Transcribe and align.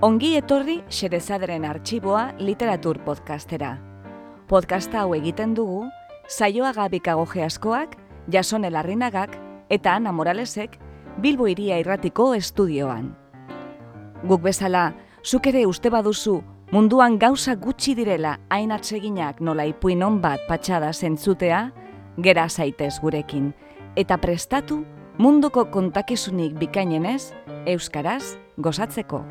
Ongi 0.00 0.30
etorri 0.32 0.78
Xerezaderen 0.88 1.66
arxiboa 1.68 2.30
literatur 2.40 3.02
podcastera. 3.04 3.74
Podcasta 4.48 5.02
hau 5.02 5.10
egiten 5.12 5.52
dugu, 5.52 5.82
saioa 6.24 6.70
gabikago 6.72 7.26
geaskoak, 7.28 7.98
jason 8.32 8.64
elarrinagak 8.64 9.36
eta 9.68 9.98
Ana 9.98 10.14
Moralesek 10.16 10.78
Bilbo 11.20 11.50
iria 11.52 11.76
irratiko 11.76 12.30
estudioan. 12.32 13.10
Guk 14.24 14.40
bezala, 14.40 14.94
zuk 15.20 15.50
ere 15.52 15.66
uste 15.68 15.92
baduzu 15.92 16.38
munduan 16.72 17.18
gauza 17.20 17.58
gutxi 17.60 17.92
direla 17.94 18.38
hain 18.48 18.72
atseginak 18.72 19.42
nola 19.44 19.68
ipuin 19.68 20.00
bat 20.22 20.40
patxada 20.48 20.94
zentzutea, 20.94 21.72
gera 22.16 22.48
zaitez 22.48 23.00
gurekin, 23.02 23.52
eta 23.96 24.16
prestatu 24.16 24.82
munduko 25.18 25.70
kontakizunik 25.70 26.54
bikainenez, 26.56 27.34
euskaraz 27.66 28.38
gozatzeko. 28.56 29.26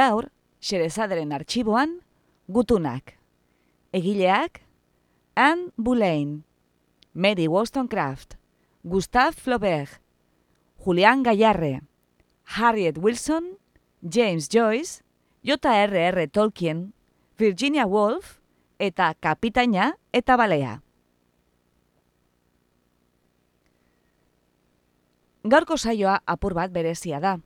Gaur, 0.00 0.30
Xerezaderen 0.64 1.32
arxiboan, 1.36 1.98
gutunak. 2.48 3.18
Egileak, 3.92 4.62
Anne 5.34 5.72
Boulain, 5.76 6.44
Mary 7.12 7.48
Wollstonecraft, 7.48 8.36
Gustave 8.82 9.36
Flaubert, 9.36 10.00
Julian 10.78 11.22
Gallarre, 11.22 11.82
Harriet 12.44 12.96
Wilson, 12.96 13.58
James 14.00 14.48
Joyce, 14.48 15.02
J.R.R. 15.42 16.28
Tolkien, 16.28 16.94
Virginia 17.38 17.84
Woolf 17.86 18.38
eta 18.78 19.12
Kapitaina 19.20 19.98
eta 20.12 20.36
Balea. 20.36 20.78
Gaurko 25.44 25.76
saioa 25.76 26.20
apur 26.26 26.54
bat 26.54 26.72
berezia 26.72 27.20
da. 27.20 27.38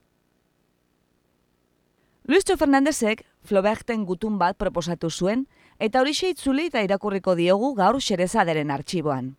Luistxo 2.30 2.54
Fernandezek 2.54 3.24
Flauberten 3.42 4.04
gutun 4.06 4.36
bat 4.38 4.54
proposatu 4.54 5.08
zuen 5.10 5.40
eta 5.82 5.98
hori 5.98 6.12
itzuli 6.28 6.66
eta 6.68 6.82
irakurriko 6.86 7.34
diogu 7.34 7.72
gaur 7.74 7.98
xerezaderen 7.98 8.70
artxiboan. 8.70 9.32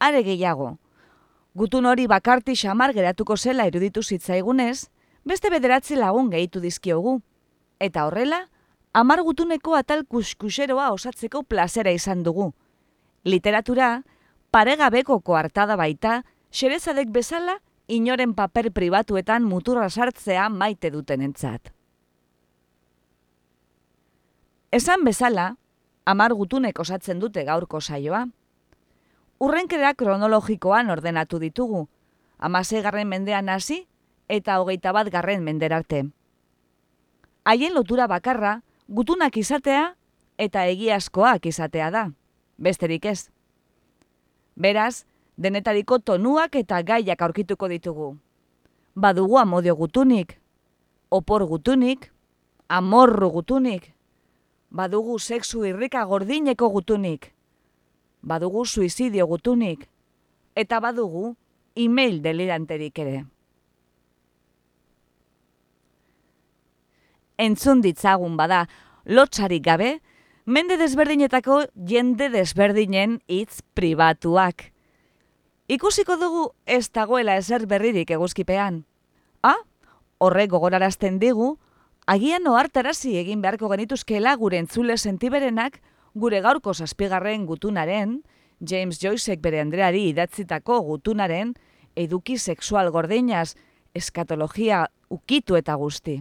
Are 0.00 0.22
gehiago, 0.24 0.78
gutun 1.52 1.84
hori 1.84 2.06
bakarti 2.06 2.56
xamar 2.56 2.94
geratuko 2.94 3.36
zela 3.36 3.66
iruditu 3.66 4.02
zitzaigunez, 4.02 4.88
beste 5.24 5.50
bederatzi 5.50 5.96
lagun 5.96 6.30
gehitu 6.30 6.60
dizkiogu. 6.60 7.20
Eta 7.78 8.06
horrela, 8.06 8.48
amar 8.94 9.20
gutuneko 9.20 9.76
atal 9.76 10.06
kuskuseroa 10.06 10.90
osatzeko 10.92 11.42
plazera 11.42 11.92
izan 11.92 12.22
dugu. 12.22 12.54
Literatura, 13.22 14.02
paregabeko 14.50 15.20
koartada 15.20 15.76
baita, 15.76 16.22
xerezadek 16.50 17.12
bezala 17.12 17.60
inoren 17.88 18.34
paper 18.34 18.72
pribatuetan 18.72 19.44
muturra 19.44 19.88
sartzea 19.90 20.48
maite 20.48 20.90
duten 20.90 21.22
entzat. 21.22 21.72
Esan 24.72 25.04
bezala, 25.04 25.56
amar 26.04 26.34
gutunek 26.34 26.78
osatzen 26.78 27.20
dute 27.22 27.44
gaurko 27.44 27.80
saioa. 27.80 28.26
Urrenkera 29.38 29.94
kronologikoan 29.94 30.90
ordenatu 30.90 31.38
ditugu, 31.38 31.86
amasei 32.38 32.82
garren 32.82 33.08
mendean 33.08 33.48
hasi 33.48 33.86
eta 34.28 34.58
hogeita 34.60 34.92
bat 34.92 35.10
garren 35.12 35.44
menderarte. 35.44 36.06
Haien 37.44 37.74
lotura 37.74 38.08
bakarra, 38.10 38.62
gutunak 38.88 39.36
izatea 39.36 39.94
eta 40.36 40.66
egiazkoak 40.66 41.46
izatea 41.46 41.90
da, 41.90 42.10
besterik 42.58 43.06
ez. 43.06 43.30
Beraz, 44.56 45.06
denetariko 45.36 45.98
tonuak 45.98 46.56
eta 46.56 46.82
gaiak 46.82 47.22
aurkituko 47.22 47.68
ditugu. 47.68 48.16
Badugu 48.96 49.38
amodio 49.38 49.76
gutunik, 49.76 50.38
opor 51.10 51.46
gutunik, 51.46 52.10
amorru 52.68 53.30
gutunik, 53.30 53.92
badugu 54.70 55.18
sexu 55.18 55.64
irrika 55.64 56.04
gordineko 56.04 56.70
gutunik, 56.70 57.32
badugu 58.22 58.64
suizidio 58.64 59.26
gutunik, 59.26 59.86
eta 60.56 60.80
badugu 60.80 61.36
email 61.76 62.22
deliranterik 62.22 62.98
ere. 62.98 63.24
Entzun 67.36 67.82
ditzagun 67.84 68.36
bada, 68.36 68.64
lotxarik 69.04 69.62
gabe, 69.62 69.98
mende 70.46 70.78
desberdinetako 70.80 71.66
jende 71.84 72.30
desberdinen 72.32 73.20
hitz 73.28 73.60
pribatuak. 73.76 74.72
Ikusiko 75.66 76.14
dugu 76.14 76.42
ez 76.64 76.92
dagoela 76.94 77.34
ezer 77.36 77.64
berririk 77.66 78.12
eguzkipean. 78.14 78.84
Ah, 79.42 79.58
horrek 80.22 80.52
gogorarazten 80.52 81.18
digu, 81.18 81.56
agian 82.06 82.46
ohartarazi 82.46 83.16
egin 83.18 83.40
beharko 83.42 83.66
genituzkela 83.72 84.36
gure 84.38 84.60
entzule 84.62 84.94
sentiberenak 84.96 85.80
gure 86.14 86.40
gaurko 86.40 86.72
zazpigarren 86.72 87.46
gutunaren, 87.46 88.20
James 88.60 89.00
Joycek 89.02 89.42
bere 89.42 89.58
Andreari 89.60 90.04
idatzitako 90.12 90.78
gutunaren, 90.86 91.56
eduki 91.96 92.38
sexual 92.38 92.92
gordeinaz, 92.94 93.56
eskatologia 93.92 94.84
ukitu 95.10 95.58
eta 95.58 95.74
guzti. 95.74 96.20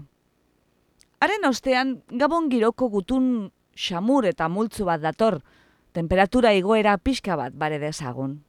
Haren 1.22 1.46
ostean, 1.46 2.02
gabon 2.10 2.50
giroko 2.50 2.90
gutun 2.90 3.52
xamur 3.78 4.26
eta 4.26 4.50
multzu 4.50 4.90
bat 4.90 5.06
dator, 5.06 5.44
temperatura 5.94 6.58
igoera 6.58 6.98
pixka 6.98 7.38
bat 7.38 7.54
bare 7.54 7.78
dezagun. 7.80 8.40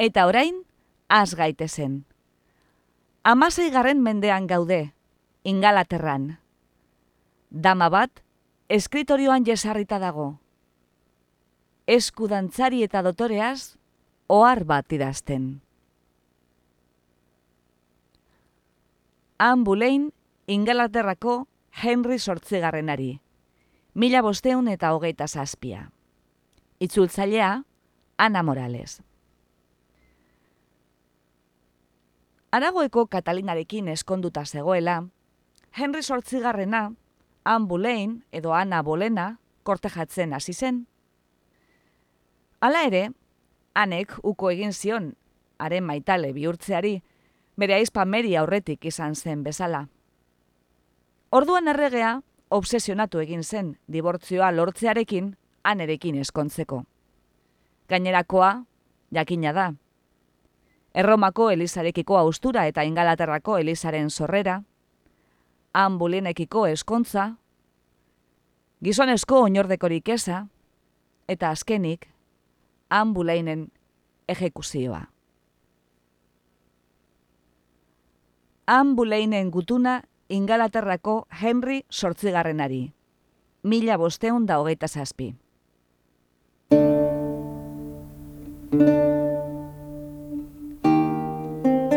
Eta 0.00 0.24
orain, 0.24 0.62
az 1.08 1.34
gaite 1.36 1.66
zen. 1.68 2.06
Amasei 3.22 3.68
garren 3.70 3.98
mendean 4.00 4.46
gaude, 4.48 4.94
ingalaterran. 5.44 6.38
Dama 7.50 7.90
bat, 7.92 8.22
eskritorioan 8.72 9.44
jesarrita 9.44 9.98
dago. 10.00 10.38
Eskudantzari 11.84 12.80
eta 12.86 13.02
dotoreaz, 13.04 13.76
ohar 14.26 14.64
bat 14.64 14.88
idazten. 14.96 15.60
Han 19.36 19.64
bulein, 19.68 20.14
ingalaterrako 20.46 21.44
Henry 21.84 22.18
sortzigarrenari. 22.18 23.20
Mila 23.92 24.24
bosteun 24.24 24.72
eta 24.72 24.94
hogeita 24.96 25.28
zazpia. 25.28 25.90
Itzultzailea, 26.80 27.52
Ana 28.16 28.42
Morales. 28.42 29.02
Aragoeko 32.50 33.06
Katalinarekin 33.06 33.88
eskonduta 33.88 34.44
zegoela, 34.44 35.04
Henry 35.70 36.02
sortzigarrena, 36.02 36.92
Han 37.44 37.68
Boleyn 37.68 38.24
edo 38.32 38.54
Ana 38.54 38.82
Bolena 38.82 39.38
kortejatzen 39.62 40.32
hasi 40.32 40.52
zen. 40.52 40.86
Hala 42.60 42.82
ere, 42.88 43.10
anek 43.74 44.16
uko 44.22 44.50
egin 44.50 44.72
zion, 44.72 45.14
haren 45.58 45.84
maitale 45.86 46.32
bihurtzeari, 46.34 46.96
bere 47.56 47.76
aizpa 47.76 48.04
Mary 48.04 48.34
aurretik 48.36 48.84
izan 48.84 49.14
zen 49.14 49.44
bezala. 49.44 49.84
Orduan 51.30 51.68
erregea, 51.68 52.16
obsesionatu 52.48 53.22
egin 53.22 53.44
zen 53.44 53.76
dibortzioa 53.86 54.50
lortzearekin, 54.50 55.36
anerekin 55.62 56.18
eskontzeko. 56.18 56.82
Gainerakoa, 57.88 58.50
jakina 59.14 59.52
da. 59.52 59.68
Erromako 60.94 61.50
Elizarekiko 61.50 62.18
austura 62.18 62.66
eta 62.66 62.82
Ingalaterrako 62.82 63.58
Elizaren 63.58 64.10
sorrera, 64.10 64.62
han 65.72 65.98
bulinekiko 65.98 66.66
eskontza, 66.66 67.36
gizonezko 68.82 69.42
oinordekorik 69.46 70.08
eza, 70.08 70.46
eta 71.28 71.50
azkenik, 71.50 72.08
han 72.90 73.14
buleinen 73.14 73.68
ejekuzioa. 74.28 75.04
Han 78.66 78.96
buleinen 78.96 79.50
gutuna 79.50 80.02
Ingalaterrako 80.28 81.26
Henry 81.42 81.82
sortzigarrenari, 81.90 82.92
mila 83.62 83.96
bosteun 83.98 84.46
da 84.46 84.58
hogeita 84.58 84.88
zazpi. 84.88 85.34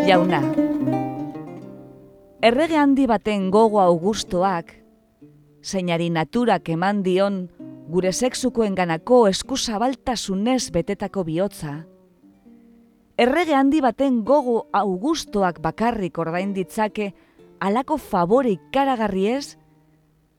Jauna, 0.03 0.41
errege 2.43 2.75
handi 2.75 3.05
baten 3.07 3.45
gogo 3.55 3.79
augustoak, 3.79 4.73
zeinari 5.63 6.09
naturak 6.11 6.67
eman 6.75 6.99
dion 7.05 7.37
gure 7.87 8.11
sexukoen 8.11 8.75
ganako 8.75 9.21
eskuzabaltasunez 9.31 10.73
betetako 10.75 11.23
bihotza, 11.29 11.77
errege 13.15 13.55
handi 13.55 13.79
baten 13.79 14.19
gogo 14.27 14.67
augustoak 14.75 15.63
bakarrik 15.63 16.19
ordain 16.19 16.51
ditzake 16.51 17.13
alako 17.63 17.95
favore 17.97 18.57
ikaragarri 18.57 19.27
ez, 19.37 19.55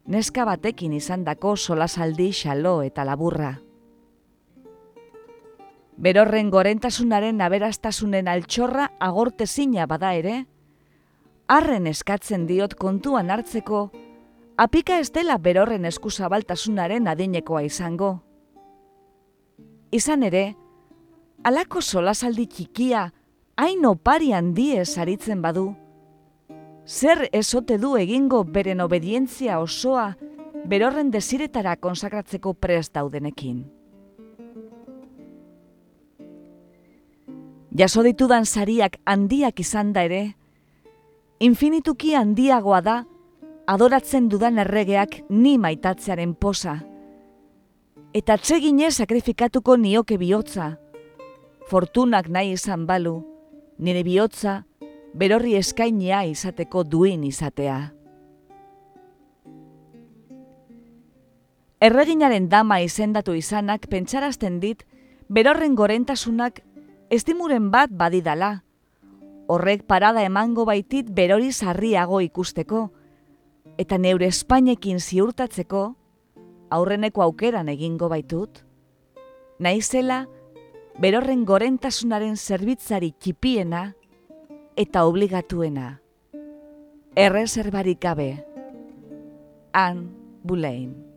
neska 0.04 0.44
batekin 0.44 0.92
izandako 0.92 1.56
solasaldi 1.56 2.34
xalo 2.36 2.82
eta 2.84 3.08
laburra. 3.08 3.54
Berorren 5.96 6.50
gorentasunaren 6.50 7.40
aberastasunen 7.40 8.26
altxorra 8.28 8.88
agortezina 8.98 9.86
bada 9.86 10.10
ere, 10.18 10.40
arren 11.46 11.86
eskatzen 11.86 12.48
diot 12.48 12.74
kontuan 12.74 13.30
hartzeko, 13.30 13.90
apika 14.56 14.98
ez 14.98 15.12
dela 15.14 15.38
berorren 15.38 15.84
eskuzabaltasunaren 15.86 17.06
adinekoa 17.06 17.62
izango. 17.62 18.16
Izan 19.94 20.26
ere, 20.26 20.56
alako 21.46 21.80
solasaldi 21.80 22.48
txikia, 22.50 23.06
hain 23.56 23.86
opari 23.86 24.32
handiez 24.34 24.98
aritzen 24.98 25.42
badu, 25.42 25.68
zer 26.86 27.28
esote 27.32 27.78
du 27.78 27.94
egingo 27.96 28.42
beren 28.44 28.82
obedientzia 28.82 29.60
osoa 29.60 30.16
berorren 30.66 31.10
desiretara 31.14 31.76
konsakratzeko 31.76 32.54
prest 32.54 32.94
daudenekin. 32.94 33.64
Jaso 37.74 38.04
ditudan 38.06 38.46
sariak 38.46 39.00
handiak 39.04 39.58
izan 39.58 39.90
da 39.92 40.04
ere, 40.06 40.36
infinituki 41.42 42.12
handiagoa 42.14 42.80
da 42.86 43.00
adoratzen 43.66 44.28
dudan 44.30 44.60
erregeak 44.62 45.24
ni 45.28 45.56
maitatzearen 45.58 46.36
posa. 46.38 46.76
Eta 48.14 48.36
tsegine 48.38 48.92
sakrifikatuko 48.92 49.74
nioke 49.76 50.20
bihotza, 50.22 50.76
fortunak 51.66 52.28
nahi 52.30 52.52
izan 52.54 52.84
balu, 52.86 53.16
nire 53.78 54.04
bihotza 54.06 54.60
berorri 55.14 55.56
eskainia 55.58 56.22
izateko 56.30 56.84
duin 56.84 57.24
izatea. 57.26 57.78
Erreginaren 61.82 62.46
dama 62.48 62.78
izendatu 62.80 63.34
izanak 63.34 63.88
pentsarazten 63.90 64.60
dit, 64.62 64.86
berorren 65.28 65.74
gorentasunak 65.74 66.62
estimuren 67.10 67.70
bat 67.70 67.90
badidala. 67.90 68.64
Horrek 69.46 69.84
parada 69.86 70.22
emango 70.24 70.64
baitit 70.64 71.10
berori 71.12 71.52
sarriago 71.52 72.20
ikusteko, 72.24 72.90
eta 73.76 73.98
neure 73.98 74.30
Espainekin 74.32 75.00
ziurtatzeko, 75.00 75.84
aurreneko 76.70 77.22
aukeran 77.22 77.68
egingo 77.68 78.08
baitut, 78.08 78.62
naizela 79.58 80.24
berorren 81.00 81.44
gorentasunaren 81.44 82.36
zerbitzari 82.36 83.12
txipiena 83.18 83.92
eta 84.76 85.04
obligatuena. 85.04 86.00
Erreserbarik 87.14 88.00
gabe. 88.02 88.30
Anne 89.72 90.08
Boleyn. 90.42 91.13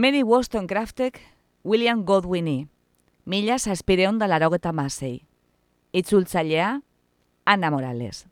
Mary 0.00 0.22
Wollstonecraftek 0.22 1.20
William 1.62 2.06
Godwini, 2.06 2.68
mila 3.26 3.58
saspireon 3.58 4.16
da 4.18 4.26
larogeta 4.28 4.72
masei. 4.72 5.26
Itzultzailea, 5.92 6.80
Ana 7.44 7.70
Morales. 7.70 8.24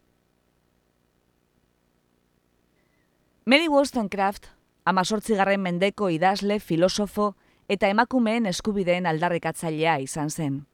Mary 3.44 3.68
Wollstonecraft, 3.68 4.46
amazortzigarren 4.84 5.60
mendeko 5.60 6.08
idazle, 6.08 6.56
filosofo 6.58 7.34
eta 7.68 7.92
emakumeen 7.92 8.48
eskubideen 8.48 9.04
aldarrikatzailea 9.04 9.98
izan 10.06 10.30
zen. 10.30 10.64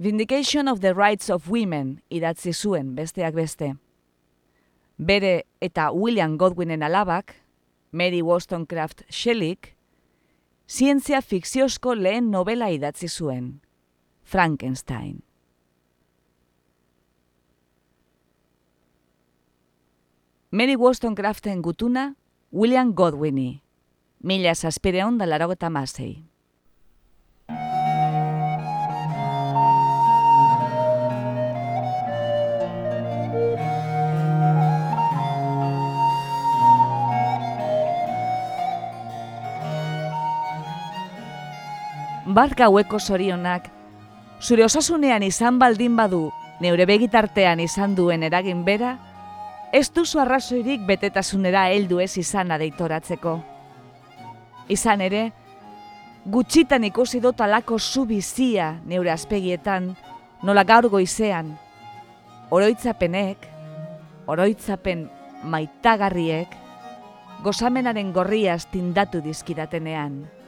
Vindication 0.00 0.68
of 0.68 0.80
the 0.80 0.94
Rights 0.94 1.28
of 1.28 1.50
Women 1.50 1.98
idatzi 2.08 2.54
zuen 2.54 2.94
besteak 2.96 3.36
beste. 3.36 3.74
Bere 4.96 5.42
eta 5.60 5.90
William 5.92 6.38
Godwinen 6.38 6.82
alabak, 6.82 7.36
Mary 7.92 8.22
Wollstonecraft 8.22 9.04
Shelleyk, 9.10 9.73
zientzia 10.68 11.20
fikziozko 11.22 11.94
lehen 11.94 12.30
novela 12.30 12.70
idatzi 12.70 13.08
zuen, 13.08 13.60
Frankenstein. 14.22 15.22
Mary 20.50 20.76
Wollstonecraften 20.76 21.62
gutuna, 21.62 22.14
William 22.52 22.94
Godwini, 22.94 23.62
mila 24.20 24.54
zazpireon 24.54 25.18
da 25.18 25.26
bat 42.34 42.54
gaueko 42.58 42.98
zorionak, 42.98 43.68
zure 44.42 44.64
osasunean 44.64 45.22
izan 45.22 45.58
baldin 45.58 45.94
badu, 45.96 46.32
neure 46.60 46.86
begitartean 46.90 47.62
izan 47.62 47.94
duen 47.94 48.26
eragin 48.26 48.64
bera, 48.66 48.96
ez 49.72 49.86
duzu 49.94 50.20
arrazoirik 50.22 50.82
betetasunera 50.86 51.68
heldu 51.70 52.00
ez 52.02 52.16
izan 52.18 52.50
adeitoratzeko. 52.54 53.36
Izan 54.68 55.04
ere, 55.06 55.24
gutxitan 56.26 56.84
ikusi 56.90 57.20
dut 57.20 57.40
alako 57.40 57.78
zu 57.78 58.06
neure 58.84 59.10
azpegietan, 59.10 59.94
nola 60.42 60.64
gaur 60.64 60.88
goizean, 60.88 61.56
oroitzapenek, 62.50 63.46
oroitzapen 64.26 65.08
maitagarriek, 65.44 66.48
gozamenaren 67.44 68.12
gorriaz 68.12 68.66
tindatu 68.72 69.20
dizkidatenean 69.20 70.43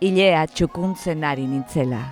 hilea 0.00 0.44
txukuntzen 0.52 1.24
ari 1.24 1.46
nintzela. 1.48 2.02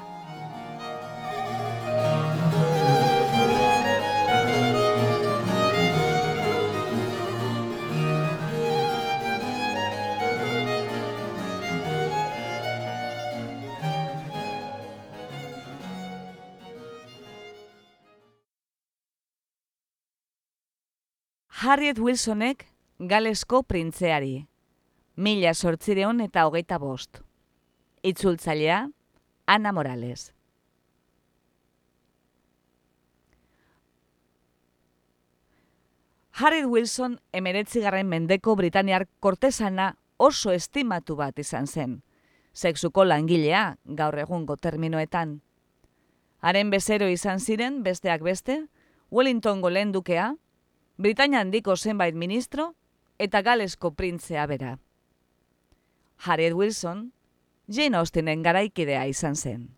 Harriet 21.65 21.99
Wilsonek 21.99 22.67
Galesko 23.01 23.63
printzeari. 23.65 24.35
Mila 25.17 25.55
sortzireon 25.55 26.21
eta 26.21 26.45
hogeita 26.45 26.77
bost. 26.79 27.23
Itzultzailea, 28.05 28.91
Ana 29.47 29.73
Morales. 29.73 30.35
Harriet 36.33 36.67
Wilson 36.67 37.21
emeretzigarren 37.33 38.07
mendeko 38.07 38.57
Britaniar 38.57 39.07
kortesana 39.21 39.97
oso 40.19 40.53
estimatu 40.53 41.17
bat 41.17 41.41
izan 41.41 41.67
zen. 41.67 42.03
Sexuko 42.53 43.07
langilea 43.09 43.79
gaur 43.87 44.19
egungo 44.21 44.59
terminoetan. 44.59 45.41
Haren 46.45 46.69
bezero 46.69 47.09
izan 47.09 47.41
ziren 47.41 47.83
besteak 47.83 48.21
beste, 48.21 48.67
Wellingtongo 49.11 49.71
lehen 49.71 49.97
dukea, 49.97 50.35
Britania 50.99 51.41
handiko 51.41 51.77
zenbait 51.77 52.15
ministro 52.15 52.75
eta 53.19 53.41
galesko 53.41 53.95
printzea 53.95 54.45
bera. 54.47 54.79
Harriet 56.19 56.53
Wilson, 56.53 57.15
Jane 57.69 57.97
Austinen 57.97 58.43
garaikidea 58.43 59.05
izan 59.09 59.37
zen. 59.37 59.69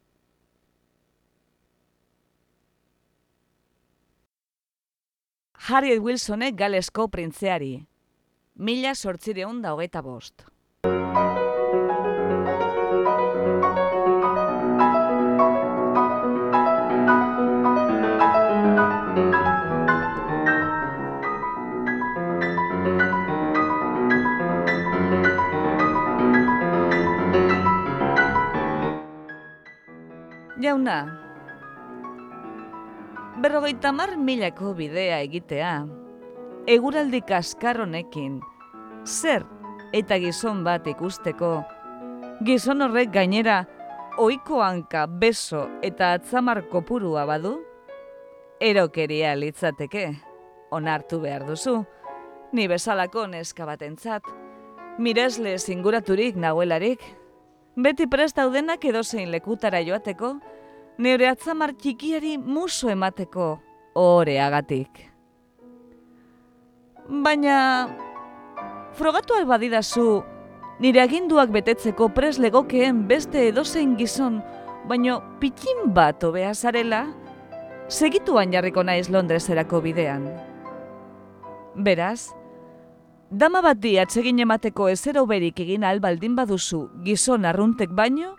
Harriet 5.68 6.02
Wilsonek 6.02 6.54
galesko 6.54 7.08
printzeari, 7.10 7.86
mila 8.54 8.94
sortzireun 8.94 9.62
da 9.62 9.72
hogeita 9.74 10.02
bost. 10.02 10.44
Jauna, 30.66 31.06
berrogeita 33.38 33.92
mar 33.94 34.16
milako 34.18 34.72
bidea 34.74 35.20
egitea, 35.22 35.74
eguraldi 36.66 37.20
kaskar 37.28 37.78
honekin, 37.84 38.40
zer 39.04 39.44
eta 39.94 40.18
gizon 40.18 40.64
bat 40.66 40.88
ikusteko, 40.90 41.50
gizon 42.48 42.82
horrek 42.82 43.12
gainera 43.14 43.60
oiko 44.18 44.58
hanka 44.64 45.04
beso 45.06 45.68
eta 45.86 46.08
atzamar 46.16 46.64
kopurua 46.72 47.22
badu, 47.30 47.54
erokeria 48.58 49.36
litzateke, 49.38 50.08
onartu 50.74 51.20
behar 51.22 51.46
duzu, 51.46 51.76
ni 52.50 52.66
bezalako 52.66 53.28
neska 53.36 53.70
batentzat, 53.70 54.26
miresle 54.98 55.54
zinguraturik 55.62 56.34
nahuelarik, 56.34 57.06
beti 57.76 58.10
prest 58.10 58.42
daudenak 58.42 58.82
edozein 58.90 59.30
lekutara 59.30 59.84
joateko, 59.86 60.34
nire 60.98 61.28
atzamar 61.28 61.74
txikiari 61.76 62.36
muso 62.38 62.88
emateko 62.88 63.56
oreagatik. 63.96 65.02
Baina, 67.06 67.58
frogatu 68.98 69.36
albadidazu, 69.36 70.22
nire 70.80 71.02
aginduak 71.04 71.52
betetzeko 71.54 72.08
pres 72.16 72.38
legokeen 72.42 73.04
beste 73.08 73.46
edozein 73.50 73.94
gizon, 74.00 74.40
baino 74.88 75.20
pikin 75.40 75.92
bat 75.94 76.24
obea 76.24 76.54
zarela, 76.54 77.04
segituan 77.88 78.52
jarriko 78.52 78.82
naiz 78.82 79.06
Londreserako 79.10 79.82
bidean. 79.84 80.26
Beraz, 81.76 82.32
Dama 83.26 83.58
bat 83.58 83.80
di 83.82 83.96
atsegin 83.98 84.38
emateko 84.38 84.86
ezero 84.86 85.24
berik 85.26 85.58
egin 85.58 85.82
albaldin 85.82 86.36
baduzu 86.38 86.84
gizon 87.02 87.42
arruntek 87.44 87.90
baino, 87.90 88.36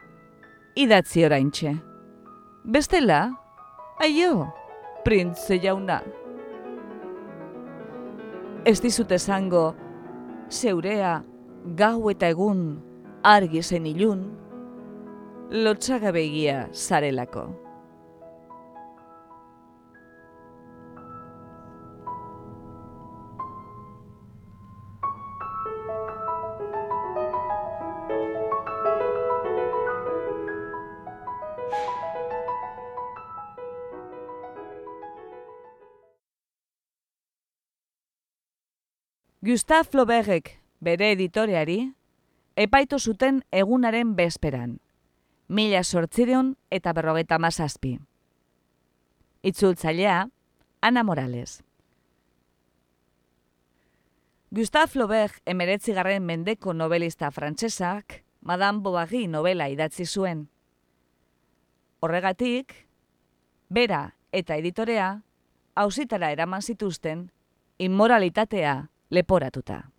idatzi 0.80 1.26
oraintxe. 1.28 1.74
Bestela, 2.68 3.32
aio, 3.98 4.50
printze 5.06 5.56
jauna. 5.64 6.02
Ez 8.68 8.82
dizut 8.84 9.14
esango, 9.16 9.70
zeurea, 10.52 11.14
gau 11.80 12.10
eta 12.12 12.28
egun, 12.36 12.66
argi 13.24 13.64
zen 13.64 13.88
ilun, 13.88 14.26
lotxagabegia 15.64 16.66
zarelako. 16.74 17.46
Gustave 39.48 39.88
Flaubertek 39.88 40.50
bere 40.84 41.14
editoreari 41.14 41.78
epaitu 42.60 42.98
zuten 43.00 43.38
egunaren 43.56 44.10
bezperan, 44.18 44.74
mila 45.48 45.86
sortzireun 45.86 46.50
eta 46.78 46.92
berrogeta 46.92 47.38
mazazpi. 47.40 47.94
Itzultzailea, 49.48 50.18
Ana 50.82 51.04
Morales. 51.08 51.62
Gustave 54.52 54.92
Flaubert 54.92 55.40
emeretzigarren 55.46 56.28
mendeko 56.28 56.74
novelista 56.74 57.32
frantsesak, 57.32 58.26
Madame 58.42 58.84
Bovary 58.84 59.28
novela 59.28 59.70
idatzi 59.72 60.06
zuen. 60.06 60.50
Horregatik, 62.02 62.76
bera 63.70 64.04
eta 64.34 64.60
editorea, 64.60 65.22
hausitara 65.74 66.36
eraman 66.36 66.62
zituzten, 66.62 67.30
inmoralitatea 67.78 68.90
leporatuta. 69.10 69.90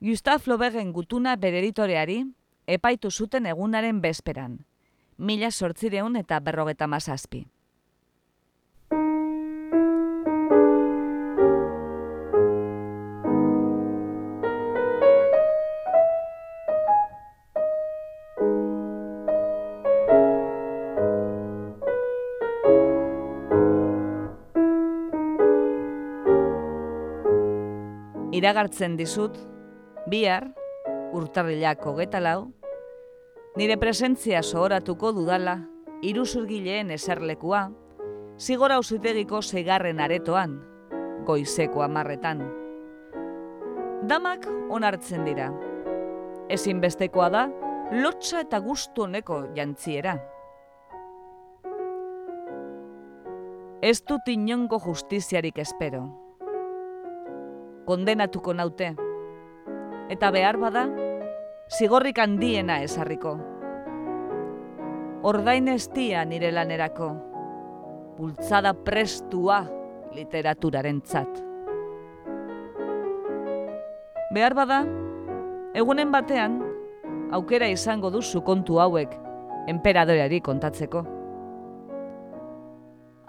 Gustave 0.00 0.42
Flauberten 0.42 0.92
gutuna 0.92 1.36
bere 1.36 1.60
editoreari 1.62 2.24
epaitu 2.66 3.10
zuten 3.10 3.46
egunaren 3.46 4.00
bezperan, 4.02 4.64
mila 5.16 5.50
sortzireun 5.50 6.16
eta 6.16 6.40
berrogeta 6.40 6.86
mazazpi. 6.86 7.46
Iragartzen 28.42 28.96
dizut, 28.98 29.36
bihar, 30.10 30.48
urtarrilak 31.14 31.84
hogeta 31.86 32.18
lau, 32.18 32.50
nire 33.54 33.76
presentzia 33.78 34.40
sohoratuko 34.42 35.12
dudala, 35.14 35.60
iruzurgileen 36.02 36.90
eserlekua, 36.90 37.68
zigora 38.42 38.80
usitegiko 38.82 39.44
segarren 39.46 40.02
aretoan, 40.02 40.56
goizeko 41.28 41.84
amarretan. 41.86 42.42
Damak 44.10 44.48
onartzen 44.74 45.22
dira. 45.28 45.52
Ezinbestekoa 46.50 47.28
da, 47.30 47.44
lotxa 47.94 48.42
eta 48.42 48.58
gustu 48.58 49.06
honeko 49.06 49.38
jantziera. 49.54 50.16
Ez 53.78 54.00
dut 54.02 54.26
inongo 54.34 54.82
justiziarik 54.82 55.62
espero 55.62 56.02
kondenatuko 57.86 58.54
naute. 58.54 58.92
Eta 60.12 60.30
behar 60.34 60.58
bada, 60.60 60.86
zigorrik 61.72 62.18
handiena 62.18 62.82
esarriko. 62.84 63.36
Ordain 65.22 65.68
estia 65.70 66.24
nire 66.26 66.50
lanerako, 66.52 67.12
bultzada 68.18 68.74
prestua 68.74 69.62
literaturaren 70.14 71.00
tzat. 71.06 71.40
Behar 74.32 74.56
bada, 74.56 74.82
egunen 75.78 76.10
batean, 76.12 76.58
aukera 77.32 77.68
izango 77.68 78.10
duzu 78.10 78.42
kontu 78.44 78.80
hauek, 78.80 79.14
enperadoreari 79.70 80.40
kontatzeko. 80.44 81.04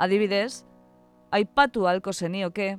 Adibidez, 0.03 0.63
aipatu 1.31 1.85
halko 1.87 2.11
zenioke, 2.13 2.73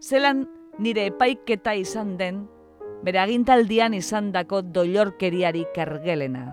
zelan 0.00 0.46
nire 0.80 1.04
epaiketa 1.10 1.74
izan 1.76 2.16
den, 2.16 2.46
bere 3.04 3.20
agintaldian 3.20 3.94
izan 3.94 4.32
dako 4.32 4.62
doilorkeriari 4.74 5.66
kergelena. 5.74 6.46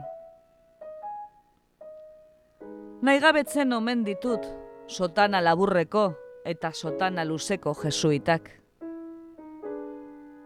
Naigabetzen 3.08 3.72
omen 3.74 4.04
ditut, 4.04 4.44
sotana 4.88 5.40
laburreko 5.44 6.10
eta 6.48 6.72
sotana 6.74 7.24
luzeko 7.28 7.76
jesuitak. 7.84 8.50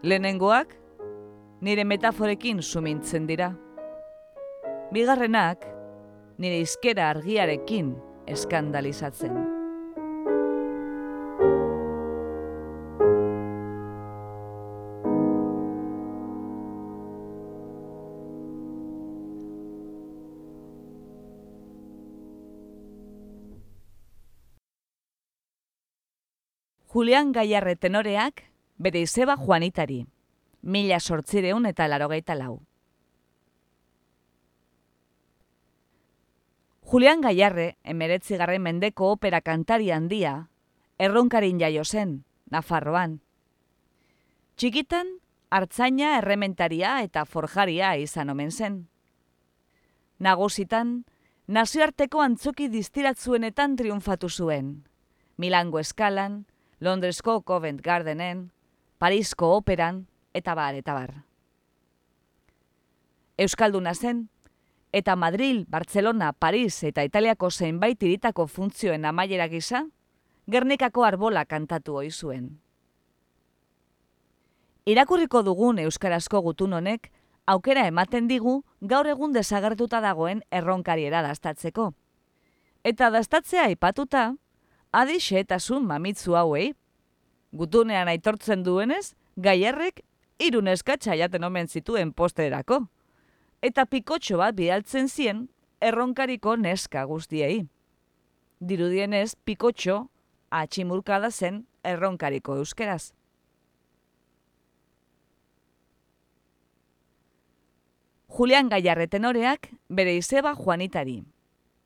Lehenengoak, 0.04 0.76
nire 1.62 1.86
metaforekin 1.86 2.62
sumintzen 2.62 3.28
dira. 3.30 3.52
Bigarrenak, 4.92 5.66
nire 6.42 6.60
izkera 6.66 7.10
argiarekin 7.14 7.96
eskandalizatzen. 8.28 9.51
Julian 27.02 27.32
Gaiarre 27.34 27.74
tenoreak 27.82 28.44
bere 28.78 29.02
izeba 29.02 29.34
Juanitari, 29.34 30.04
mila 30.62 31.00
sortzireun 31.00 31.64
eta 31.66 31.88
larogeita 31.90 32.36
lau. 32.38 32.60
Julian 36.92 37.24
Gaiarre, 37.26 37.66
emeretzi 37.82 38.38
garren 38.38 38.62
mendeko 38.62 39.10
opera 39.16 39.40
kantari 39.42 39.90
handia, 39.90 40.36
erronkarin 41.00 41.58
jaio 41.64 41.88
zen, 41.90 42.20
Nafarroan. 42.54 43.18
Txikitan, 44.62 45.10
hartzaina 45.50 46.20
errementaria 46.20 47.00
eta 47.02 47.26
forjaria 47.26 47.96
izan 47.98 48.30
omen 48.30 48.52
zen. 48.52 48.78
Nagusitan, 50.20 50.94
nazioarteko 51.48 52.22
antzoki 52.22 52.70
distiratzuenetan 52.70 53.76
triunfatu 53.82 54.30
zuen. 54.30 54.74
Milango 55.42 55.82
eskalan, 55.82 56.44
Londresko 56.82 57.44
Covent 57.44 57.80
Gardenen, 57.80 58.52
Parisko 58.98 59.56
Operan, 59.56 60.08
eta 60.34 60.56
bar, 60.56 60.74
eta 60.74 60.96
bar. 60.98 61.12
Euskalduna 63.38 63.94
zen, 63.94 64.30
eta 64.92 65.16
Madrid, 65.16 65.68
Barcelona, 65.70 66.34
Paris 66.34 66.84
eta 66.84 67.04
Italiako 67.06 67.52
zenbait 67.52 68.02
iritako 68.02 68.48
funtzioen 68.48 69.06
amaiera 69.06 69.48
gisa, 69.48 69.86
Gernikako 70.50 71.06
arbola 71.06 71.46
kantatu 71.46 72.00
hoi 72.02 72.10
zuen. 72.10 72.50
Irakurriko 74.90 75.44
dugun 75.46 75.78
Euskarazko 75.80 76.42
gutun 76.42 76.74
honek, 76.74 77.12
aukera 77.46 77.86
ematen 77.86 78.28
digu 78.28 78.64
gaur 78.82 79.06
egun 79.06 79.38
desagertuta 79.38 80.02
dagoen 80.02 80.42
erronkariera 80.50 81.22
dastatzeko. 81.22 81.92
Eta 82.84 83.12
dastatzea 83.14 83.70
aipatuta, 83.70 84.32
adi 84.92 85.20
xeetasun 85.20 85.86
mamitzu 85.88 86.36
hauei. 86.36 86.74
Gutunean 87.52 88.08
aitortzen 88.08 88.64
duenez, 88.64 89.14
gaierrek 89.36 90.04
irun 90.40 90.68
eskatsa 90.68 91.16
jaten 91.16 91.44
omen 91.44 91.68
zituen 91.68 92.14
posterako. 92.14 92.86
Eta 93.62 93.86
pikotxo 93.86 94.38
bat 94.42 94.56
bidaltzen 94.56 95.10
zien 95.10 95.48
erronkariko 95.82 96.56
neska 96.56 97.04
guztiei. 97.06 97.66
Dirudienez, 98.60 99.36
pikotxo 99.46 100.08
atximurkada 100.50 101.32
zen 101.32 101.66
erronkariko 101.84 102.58
euskeraz. 102.62 103.14
Julian 108.32 108.70
Gaiarre 108.72 109.08
tenoreak 109.12 109.68
bere 109.90 110.16
izeba 110.16 110.54
Juanitari. 110.56 111.18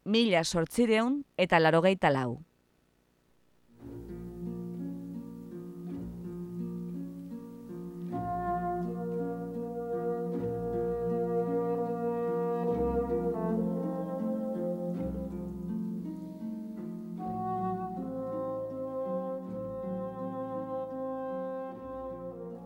Mila 0.05 0.43
sortzireun 0.43 1.23
eta 1.41 1.59
larogeita 1.59 2.11
lau. 2.13 2.43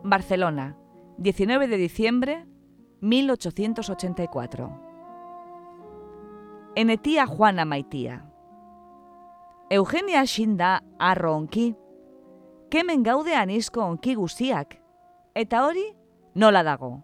Barcelona, 0.09 0.75
19 1.19 1.67
de 1.67 1.77
diciembre 1.77 2.47
1884. 3.01 4.81
Enetia 6.75 7.27
Juana 7.27 7.63
Maitia. 7.63 8.25
Eugenia 9.69 10.25
xinda 10.25 10.83
arro 10.97 11.35
onki. 11.35 11.75
Kemen 12.71 13.03
gaude 13.03 13.35
anizko 13.35 13.83
onki 13.85 14.15
guziak. 14.15 14.81
Eta 15.35 15.63
hori, 15.67 15.85
nola 16.33 16.63
dago. 16.63 17.03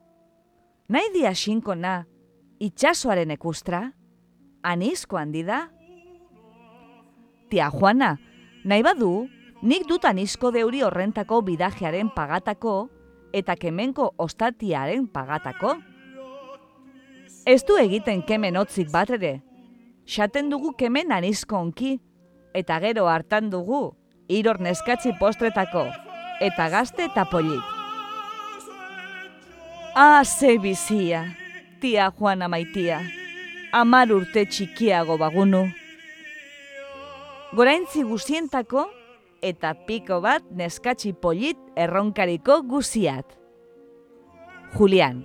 Nahi 0.89 1.13
dia 1.13 1.35
xinko 1.35 1.75
na, 1.75 2.07
itxasoaren 2.57 3.29
ekustra, 3.29 3.93
anizko 4.63 5.17
handi 5.17 5.43
da? 5.43 5.69
Tia 7.49 7.69
Juana, 7.69 8.15
nahi 8.65 8.81
badu, 8.81 9.29
nik 9.61 9.85
dut 9.85 10.05
anizko 10.05 10.49
deuri 10.51 10.81
horrentako 10.81 11.43
bidajearen 11.45 12.09
pagatako, 12.09 12.94
eta 13.35 13.57
kemenko 13.59 14.13
ostatiaren 14.17 15.09
pagatako? 15.11 15.75
Ez 17.45 17.61
du 17.67 17.75
egiten 17.77 18.23
kemen 18.25 18.57
otzik 18.57 18.89
bat 18.93 19.11
ere. 19.17 19.35
Xaten 20.07 20.49
dugu 20.49 20.71
kemen 20.79 21.11
anizko 21.11 21.59
onki, 21.59 21.97
eta 22.55 22.79
gero 22.79 23.09
hartan 23.11 23.51
dugu, 23.51 23.91
iror 24.31 24.61
neskatzi 24.61 25.13
postretako, 25.19 25.83
eta 26.41 26.69
gazte 26.73 27.09
eta 27.09 27.25
polit. 27.29 27.73
Ah, 29.95 30.23
ze 30.25 30.57
bizia, 30.59 31.23
tia 31.81 32.09
Juana 32.11 32.47
maitia, 32.51 33.01
amar 33.71 34.11
urte 34.11 34.45
txikiago 34.45 35.17
bagunu. 35.17 35.65
Goraintzi 37.55 38.03
guzientako, 38.03 38.89
eta 39.45 39.75
piko 39.85 40.19
bat 40.25 40.45
neskatsi 40.57 41.13
polit 41.13 41.61
erronkariko 41.77 42.63
guziat. 42.65 43.37
Julian. 44.75 45.23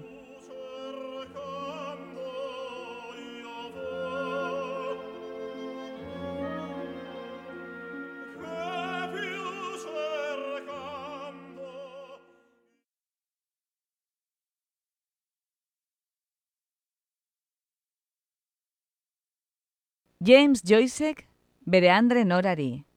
James 20.20 20.60
Joycek 20.68 21.24
bere 21.64 21.88
andre 21.90 22.26
norari 22.28 22.89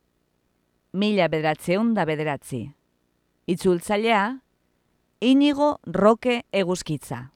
mila 0.94 1.28
bederatzeun 1.28 1.94
da 1.94 2.06
bederatzi. 2.06 2.64
Itzultzailea, 3.48 4.40
inigo 5.20 5.80
roke 5.86 6.44
eguzkitza. 6.52 7.30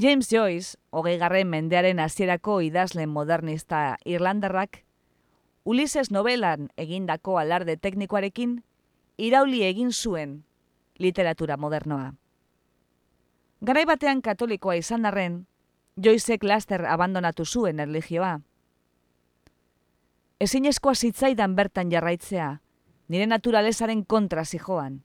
James 0.00 0.30
Joyce, 0.30 0.78
hogei 0.90 1.18
garren 1.18 1.48
mendearen 1.50 1.98
hasierako 2.00 2.60
idazle 2.64 3.06
modernista 3.06 3.98
irlandarrak, 4.04 4.84
Ulises 5.64 6.10
novelan 6.10 6.70
egindako 6.80 7.36
alarde 7.38 7.76
teknikoarekin, 7.76 8.62
irauli 9.20 9.60
egin 9.66 9.92
zuen 9.92 10.44
literatura 10.98 11.58
modernoa. 11.60 12.14
Garai 13.60 13.84
batean 13.84 14.22
katolikoa 14.24 14.78
izan 14.80 15.04
arren, 15.04 15.44
Joizek 16.02 16.44
laster 16.44 16.86
abandonatu 16.88 17.44
zuen 17.44 17.80
erligioa. 17.80 18.40
Ezin 20.40 20.64
eskoa 20.70 20.94
zitzaidan 20.94 21.56
bertan 21.56 21.90
jarraitzea, 21.92 22.60
nire 23.08 23.26
naturalezaren 23.26 24.06
kontra 24.06 24.44
zijoan. 24.44 25.02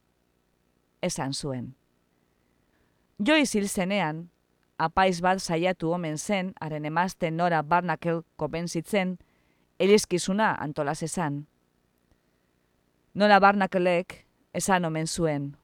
Esan 1.03 1.33
zuen. 1.33 1.73
Joiz 3.19 3.55
hil 3.55 3.67
zenean, 3.67 4.29
apaiz 4.77 5.19
bat 5.21 5.41
saiatu 5.41 5.91
omen 5.91 6.17
zen, 6.17 6.53
haren 6.61 6.85
emazte 6.85 7.31
nora 7.31 7.61
barnakel 7.63 8.21
kopenzitzen, 8.35 9.17
elizkizuna 9.79 10.53
antolaz 10.59 11.01
esan. 11.03 11.41
Nora 13.13 13.39
barnakelek 13.39 14.21
esan 14.53 14.85
omen 14.85 15.07
zuen. 15.07 15.57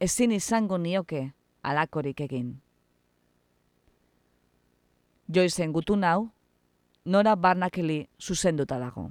Ezin 0.00 0.32
izango 0.32 0.78
nioke 0.78 1.32
alakorik 1.62 2.20
egin 2.26 2.50
joizen 5.30 5.72
gutun 5.72 6.02
hau, 6.04 6.28
nora 7.04 7.36
barnakeli 7.36 8.02
zuzenduta 8.20 8.78
dago. 8.78 9.10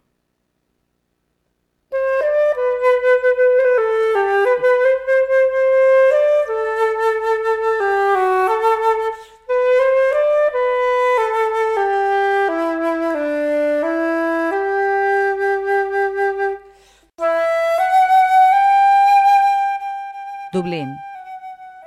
Dublin, 20.49 20.89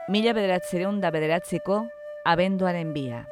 mila 0.08 0.32
bederatzereun 0.32 1.00
da 1.02 1.10
bederatzeko 1.10 1.82
abenduaren 2.32 2.94
bia. 2.94 3.24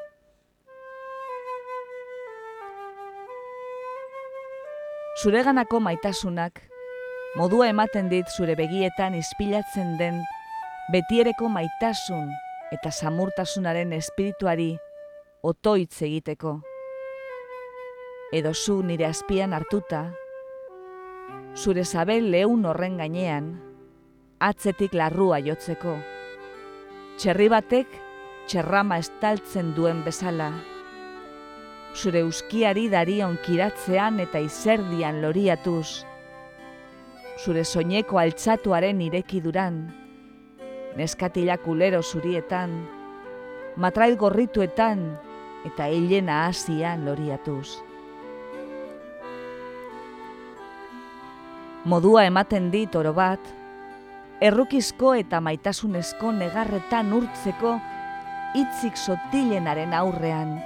Zureganako 5.21 5.83
maitasunak, 5.85 6.63
modua 7.37 7.67
ematen 7.69 8.07
dit 8.09 8.31
zure 8.33 8.55
begietan 8.57 9.13
ispilatzen 9.19 9.99
den 9.99 10.23
betiereko 10.95 11.51
maitasun 11.53 12.31
eta 12.73 12.89
samurtasunaren 12.89 13.93
espirituari 13.93 14.71
otoitz 15.45 16.01
egiteko. 16.09 16.55
Edo 18.33 18.55
zu 18.55 18.79
nire 18.81 19.11
azpian 19.11 19.53
hartuta, 19.53 20.07
zure 21.53 21.85
zabel 21.85 22.33
lehun 22.33 22.65
horren 22.65 22.97
gainean, 23.05 23.53
atzetik 24.41 24.97
larrua 24.97 25.45
jotzeko. 25.45 25.99
Txerri 27.21 27.53
batek 27.53 28.03
txerrama 28.49 29.03
estaltzen 29.05 29.75
duen 29.77 30.01
bezala. 30.07 30.55
Zure 31.91 32.23
uskiari 32.23 32.87
darion 32.89 33.35
kiratzean 33.43 34.21
eta 34.23 34.39
izerdian 34.39 35.19
loriatuz. 35.25 36.05
Zure 37.41 37.65
soineko 37.65 38.21
altzatuaren 38.21 39.01
irekiduran, 39.03 39.81
neskatilak 40.97 41.67
ulero 41.67 42.03
zurietan, 42.03 42.77
matrail 43.77 44.17
gorrituetan 44.21 45.03
eta 45.67 45.89
hilena 45.91 46.45
hasian 46.47 47.05
loriatuz. 47.09 47.81
Modua 51.91 52.27
ematen 52.29 52.71
dit 52.71 52.95
oro 52.95 53.15
bat, 53.17 53.41
errukizko 54.41 55.15
eta 55.19 55.41
maitasunezko 55.41 56.33
negarretan 56.39 57.13
urtzeko 57.17 57.79
hitzik 58.55 59.01
sotilenaren 59.01 59.97
aurrean. 59.97 60.61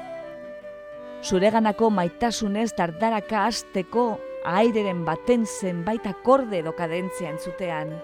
Zureganako 1.24 1.88
maitasunez 1.88 2.74
dardaraka 2.76 3.46
hasteko 3.46 4.02
aireren 4.44 5.06
baten 5.06 5.46
zenbait 5.48 6.04
akorde 6.04 6.58
edo 6.58 6.74
kadentzia 6.76 7.30
entzutean. 7.32 7.94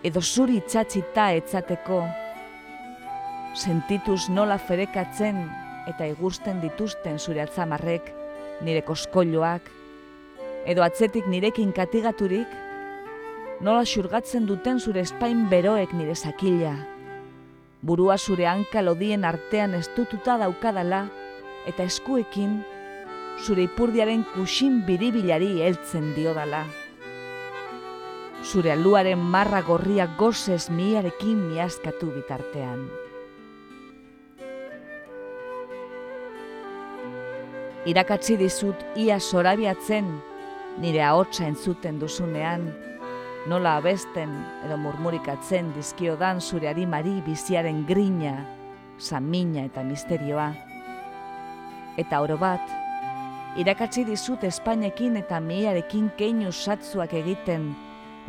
Edo 0.00 0.22
zuri 0.22 0.62
txatxita 0.64 1.26
etzateko, 1.36 1.98
sentituz 3.52 4.30
nola 4.32 4.56
ferekatzen 4.56 5.42
eta 5.92 6.08
igusten 6.08 6.62
dituzten 6.64 7.20
zure 7.20 7.44
altzamarrek, 7.44 8.08
nire 8.64 8.80
koskoiloak, 8.88 9.68
edo 10.64 10.86
atzetik 10.86 11.28
nirekin 11.28 11.76
katigaturik, 11.76 12.48
nola 13.60 13.84
xurgatzen 13.84 14.48
duten 14.48 14.80
zure 14.80 15.04
espain 15.04 15.44
beroek 15.52 15.92
nire 15.92 16.16
sakila, 16.16 16.78
burua 17.82 18.16
zure 18.16 18.48
hanka 18.48 18.80
lodien 18.80 19.28
artean 19.28 19.76
estututa 19.76 20.40
daukadala, 20.40 21.08
eta 21.68 21.84
eskuekin 21.84 22.58
zure 23.44 23.64
ipurdiaren 23.68 24.24
kusin 24.34 24.82
biribilari 24.86 25.60
heltzen 25.62 26.12
diodala. 26.16 26.64
Zure 28.42 28.72
aluaren 28.72 29.18
marra 29.18 29.60
gorria 29.66 30.06
gozez 30.18 30.68
miarekin 30.70 31.38
miaskatu 31.50 32.10
bitartean. 32.14 32.86
Irakatzi 37.88 38.36
dizut 38.36 38.82
ia 38.98 39.18
sorabiatzen 39.20 40.10
nire 40.82 41.02
ahotsa 41.02 41.46
entzuten 41.48 41.98
duzunean, 41.98 42.68
nola 43.50 43.78
abesten 43.80 44.34
edo 44.66 44.76
murmurikatzen 44.82 45.72
dizkiodan 45.76 46.40
zure 46.40 46.68
harimari 46.70 47.18
biziaren 47.26 47.84
grina, 47.88 48.36
samina 48.98 49.64
eta 49.70 49.86
misterioa. 49.86 50.52
Eta 51.98 52.20
oro 52.22 52.36
bat, 52.38 52.62
irakatzi 53.58 54.04
dizut 54.06 54.44
Espainekin 54.46 55.16
eta 55.18 55.40
miarekin 55.42 56.12
keinu 56.18 56.52
satzuak 56.52 57.16
egiten, 57.18 57.72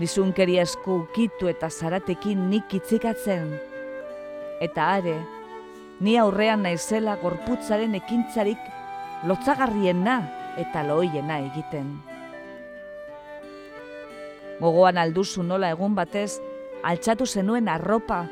dizunkeria 0.02 0.64
esku 0.66 1.04
ukitu 1.04 1.52
eta 1.52 1.70
zaratekin 1.70 2.48
nik 2.50 2.74
itzikatzen. 2.74 3.52
Eta 4.66 4.88
are, 4.98 5.16
ni 6.02 6.18
aurrean 6.18 6.66
naizela 6.66 7.14
gorputzaren 7.22 7.94
ekintzarik 8.00 8.66
lotzagarriena 9.30 10.18
eta 10.58 10.84
loiena 10.88 11.38
egiten. 11.46 11.94
Gogoan 14.60 14.98
alduzu 14.98 15.46
nola 15.46 15.70
egun 15.76 15.94
batez, 15.96 16.40
altxatu 16.84 17.28
zenuen 17.28 17.70
arropa 17.70 18.26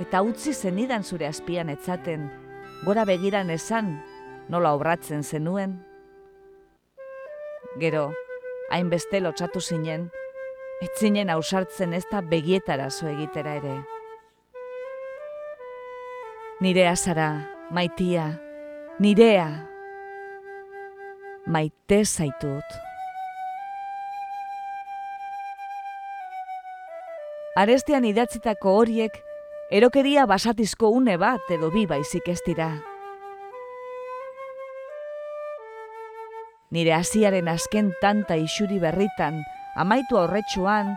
eta 0.00 0.22
utzi 0.22 0.54
zenidan 0.54 1.02
zure 1.02 1.26
azpian 1.26 1.72
etzaten, 1.72 2.30
gora 2.84 3.04
begiran 3.08 3.50
esan 3.50 3.96
nola 4.48 4.74
obratzen 4.74 5.22
zenuen. 5.22 5.76
Gero, 7.80 8.12
hainbeste 8.70 9.20
lotxatu 9.20 9.60
zinen, 9.60 10.08
etzinen 10.82 11.30
ausartzen 11.30 11.92
ez 11.96 12.04
da 12.10 12.22
begietara 12.22 12.88
zo 12.90 13.08
egitera 13.10 13.56
ere. 13.60 13.76
Nirea 16.60 16.96
zara, 16.96 17.30
maitia, 17.70 18.30
nirea, 18.98 19.48
maite 21.46 22.02
zaitut. 22.04 22.82
Arestean 27.56 28.04
idatzitako 28.04 28.74
horiek, 28.80 29.14
erokeria 29.72 30.26
basatizko 30.28 30.90
une 30.92 31.16
bat 31.20 31.52
edo 31.52 31.70
bi 31.72 31.86
baizik 31.88 32.28
ez 32.28 32.40
dira. 32.44 32.74
Nire 36.76 36.92
hasiaren 36.92 37.48
azken 37.48 37.94
tanta 38.02 38.36
isuri 38.36 38.76
berritan, 38.82 39.40
amaitu 39.80 40.20
aurretsuan, 40.20 40.92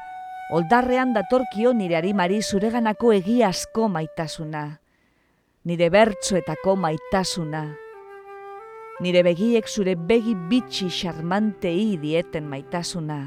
oldarrean 0.51 1.15
datorkio 1.15 1.71
nire 1.71 1.95
harimari 2.01 2.41
zureganako 2.43 3.13
egiazko 3.15 3.87
maitasuna. 3.87 4.65
Nire 5.63 5.87
bertsoetako 5.93 6.75
maitasuna. 6.83 7.65
Nire 8.99 9.23
begiek 9.23 9.67
zure 9.71 9.95
begi 9.95 10.35
bitxi 10.49 10.91
xarmantei 10.91 11.93
dieten 12.01 12.49
maitasuna 12.51 13.21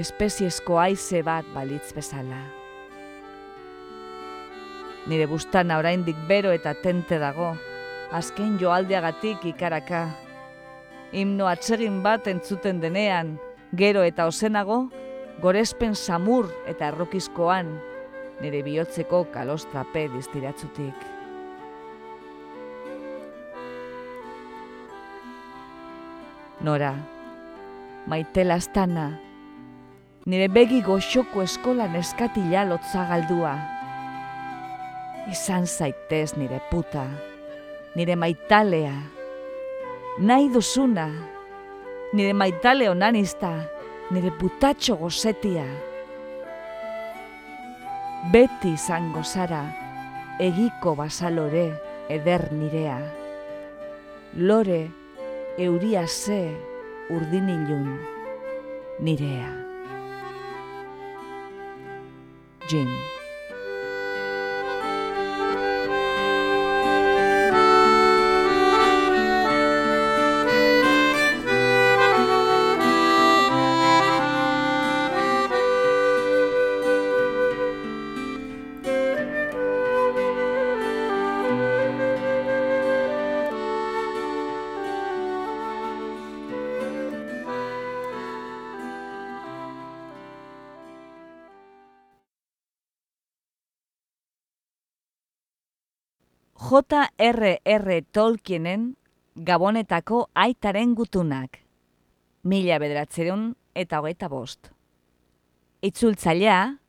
espeziezko 0.00 0.78
aize 0.80 1.22
bat 1.22 1.46
balitz 1.54 1.92
bezala. 1.94 2.40
Nire 5.06 5.26
bustana 5.30 5.78
oraindik 5.78 6.18
bero 6.28 6.52
eta 6.56 6.74
tente 6.82 7.18
dago, 7.20 7.52
azken 8.12 8.56
joaldeagatik 8.60 9.44
ikaraka. 9.52 10.06
Himno 11.14 11.46
atsegin 11.46 12.00
bat 12.02 12.26
entzuten 12.26 12.80
denean, 12.82 13.36
gero 13.78 14.02
eta 14.02 14.24
ozenago, 14.26 14.88
gorespen 15.38 15.94
samur 15.94 16.48
eta 16.66 16.88
errokizkoan, 16.90 17.70
nire 18.42 18.64
bihotzeko 18.66 19.20
kalostrape 19.30 20.08
diztiratzutik. 20.10 21.06
Nora, 26.66 26.92
maite 28.10 28.42
lastana, 28.42 29.08
nire 30.26 30.50
begi 30.50 30.82
goxoko 30.82 31.46
eskolan 31.46 31.94
eskatila 32.02 32.66
lotza 32.66 33.06
galdua. 33.06 33.54
Izan 35.30 35.70
zaitez 35.70 36.32
nire 36.34 36.58
puta, 36.72 37.06
nire 37.94 38.16
maitalea, 38.18 38.96
nahi 40.18 40.48
duzuna, 40.48 41.08
nire 42.12 42.32
maitale 42.32 42.88
onanista, 42.90 43.50
nire 44.10 44.30
putatxo 44.30 44.96
gozetia. 44.96 45.64
Beti 48.32 48.72
izango 48.74 49.24
zara, 49.24 49.64
egiko 50.38 50.94
basalore 50.94 51.66
eder 52.08 52.46
nirea. 52.52 53.00
Lore, 54.36 54.90
euria 55.58 56.06
ze, 56.06 56.54
urdinilun, 57.10 57.98
nirea. 59.00 59.50
Jim. 62.68 62.88
J.R.R. 96.74 98.02
Tolkienen 98.10 98.96
Gabonetako 99.36 100.30
aitaren 100.34 100.94
gutunak. 100.98 101.60
Mila 102.42 102.80
bederatzeron 102.82 103.44
eta 103.78 104.00
hogeita 104.00 104.26
bost. 104.28 104.72
Itzultzailea, 105.86 106.80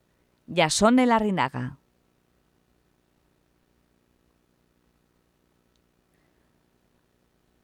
jason 0.58 0.98
elarrinaga. 1.04 1.64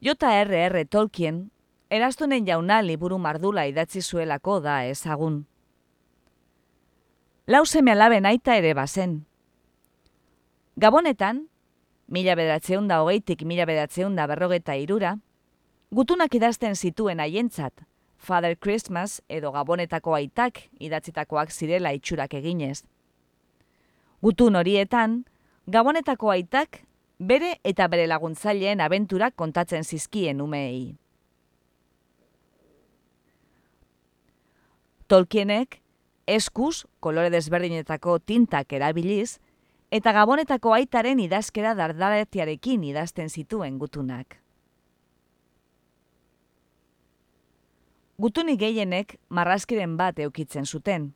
J.R.R. 0.05 0.85
Tolkien, 0.85 1.47
erastunen 1.89 2.45
jauna 2.45 2.83
liburu 2.85 3.17
mardula 3.17 3.65
idatzi 3.65 4.01
zuelako 4.01 4.59
da 4.61 4.83
ezagun. 4.85 5.47
Lau 7.47 7.65
seme 7.65 7.97
alaben 7.97 8.29
aita 8.29 8.61
ere 8.61 8.75
bazen. 8.77 9.23
Gabonetan, 10.77 11.47
mila 12.11 12.35
bedatzeun 12.35 12.89
da 12.91 12.99
hogeitik 13.01 13.45
mila 13.47 13.65
bedatzeun 13.65 14.17
da 14.19 14.27
berrogeta 14.27 14.75
irura, 14.75 15.15
gutunak 15.95 16.35
idazten 16.35 16.75
zituen 16.75 17.23
haientzat, 17.23 17.85
Father 18.21 18.57
Christmas 18.59 19.21
edo 19.29 19.51
Gabonetako 19.55 20.13
aitak 20.19 20.59
idatzitakoak 20.79 21.49
zirela 21.51 21.93
itxurak 21.97 22.35
eginez. 22.37 22.83
Gutun 24.21 24.59
horietan, 24.59 25.23
Gabonetako 25.65 26.29
aitak 26.35 26.83
bere 27.17 27.55
eta 27.63 27.87
bere 27.87 28.05
laguntzaileen 28.11 28.81
abenturak 28.81 29.33
kontatzen 29.35 29.83
zizkien 29.83 30.41
umeei. 30.41 30.97
Tolkienek, 35.07 35.79
eskuz, 36.27 36.85
kolore 36.99 37.31
desberdinetako 37.33 38.19
tintak 38.19 38.73
erabiliz, 38.73 39.39
eta 39.91 40.13
gabonetako 40.15 40.73
aitaren 40.73 41.19
idazkera 41.19 41.73
dardaretiarekin 41.75 42.83
idazten 42.87 43.29
zituen 43.29 43.77
gutunak. 43.77 44.37
Gutunik 48.21 48.59
gehienek 48.61 49.17
marrazkiren 49.29 49.97
bat 49.97 50.19
eukitzen 50.19 50.65
zuten. 50.65 51.11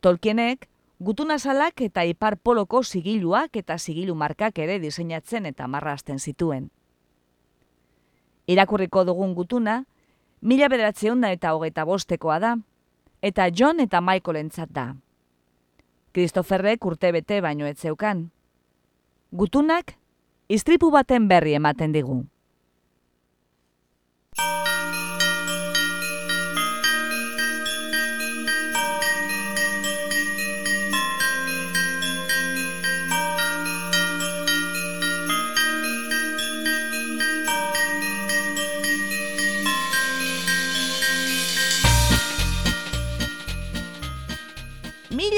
Tolkienek, 0.00 0.66
gutunazalak 0.98 1.80
eta 1.84 2.02
ipar 2.02 2.36
poloko 2.36 2.82
sigiluak 2.82 3.56
eta 3.56 3.78
sigilu 3.78 4.14
markak 4.14 4.58
ere 4.58 4.78
diseinatzen 4.82 5.46
eta 5.46 5.68
marrazten 5.68 6.18
zituen. 6.18 6.70
Irakurriko 8.48 9.04
dugun 9.04 9.34
gutuna, 9.34 9.84
mila 10.40 10.68
bederatzeunda 10.72 11.30
eta 11.30 11.52
hogeita 11.54 11.84
bostekoa 11.84 12.38
da, 12.40 12.56
eta 13.22 13.50
John 13.54 13.80
eta 13.84 14.00
Michael 14.00 14.40
entzat 14.40 14.72
da. 14.72 14.94
Christopherrek 16.12 16.84
urte 16.84 17.12
bete 17.12 17.40
baino 17.40 17.66
ez 17.66 17.78
zeukan. 17.78 18.30
Gutunak, 19.32 19.94
istripu 20.48 20.90
baten 20.90 21.28
berri 21.28 21.54
ematen 21.54 21.92
digu. 21.92 22.24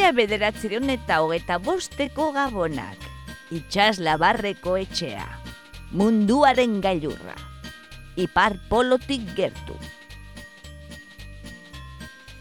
Mila 0.00 0.14
bederatzeron 0.16 0.88
eta 0.88 1.18
hogeta 1.20 1.58
bosteko 1.60 2.30
gabonak. 2.32 3.02
Itxas 3.52 3.98
labarreko 4.00 4.78
etxea. 4.80 5.26
Munduaren 5.92 6.78
gailurra. 6.80 7.34
Ipar 8.16 8.54
polotik 8.70 9.26
gertu. 9.36 9.74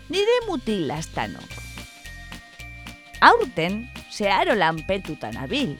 Nire 0.07 0.37
mutil 0.47 0.87
astanok. 0.95 1.57
Aurten, 3.27 3.81
zeharo 4.07 4.55
lanpetutan 4.55 5.35
abil. 5.43 5.75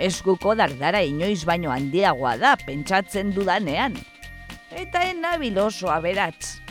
Eskuko 0.00 0.54
dardara 0.56 1.04
inoiz 1.04 1.42
baino 1.44 1.68
handiagoa 1.74 2.38
da 2.40 2.54
pentsatzen 2.64 3.34
dudanean. 3.36 4.00
Eta 4.72 5.04
enabil 5.10 5.60
oso 5.66 5.92
aberatz. 5.92 6.62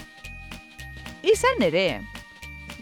Izan 1.21 1.61
ere, 1.69 2.01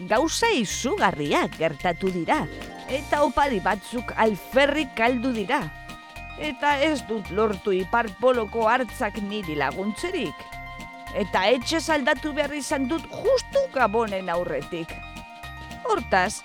gauza 0.08 0.48
izugarriak 0.54 1.56
gertatu 1.58 2.10
dira, 2.14 2.42
eta 2.88 3.22
opari 3.26 3.60
batzuk 3.64 4.12
alferrik 4.16 4.94
kaldu 4.98 5.32
dira. 5.36 5.62
Eta 6.42 6.78
ez 6.82 7.02
dut 7.08 7.30
lortu 7.30 7.74
ipar 7.76 8.08
poloko 8.20 8.66
hartzak 8.68 9.20
niri 9.28 9.54
laguntzerik. 9.58 10.48
Eta 11.14 11.44
etxe 11.52 11.80
saldatu 11.80 12.32
behar 12.32 12.54
izan 12.56 12.88
dut 12.88 13.04
justu 13.12 13.66
gabonen 13.74 14.30
aurretik. 14.32 14.94
Hortaz, 15.84 16.42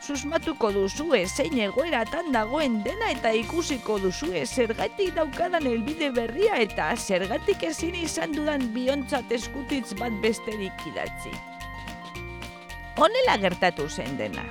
susmatuko 0.00 0.70
duzue 0.74 1.20
zein 1.26 1.58
egoeratan 1.66 2.32
dagoen 2.36 2.80
dena 2.86 3.10
eta 3.14 3.32
ikusiko 3.36 3.98
duzue 4.02 4.46
zergatik 4.46 5.14
daukadan 5.18 5.68
elbide 5.72 6.10
berria 6.16 6.58
eta 6.64 6.88
zergatik 6.96 7.68
ezin 7.70 8.00
izan 8.00 8.34
dudan 8.36 8.66
biontzat 8.74 9.38
eskutitz 9.40 9.94
bat 10.00 10.20
besterik 10.24 10.90
idatzi 10.92 11.49
honela 13.00 13.36
gertatu 13.40 13.88
zen 13.88 14.16
dena. 14.18 14.44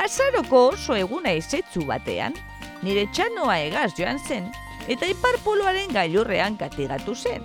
Azaroko 0.00 0.70
oso 0.72 0.96
eguna 0.96 1.34
izetzu 1.36 1.84
batean, 1.88 2.36
nire 2.82 3.06
txanoa 3.12 3.58
egaz 3.66 3.90
joan 3.98 4.20
zen, 4.26 4.48
eta 4.88 5.08
iparpoloaren 5.12 5.92
gailurrean 5.92 6.56
katigatu 6.60 7.14
zen. 7.14 7.44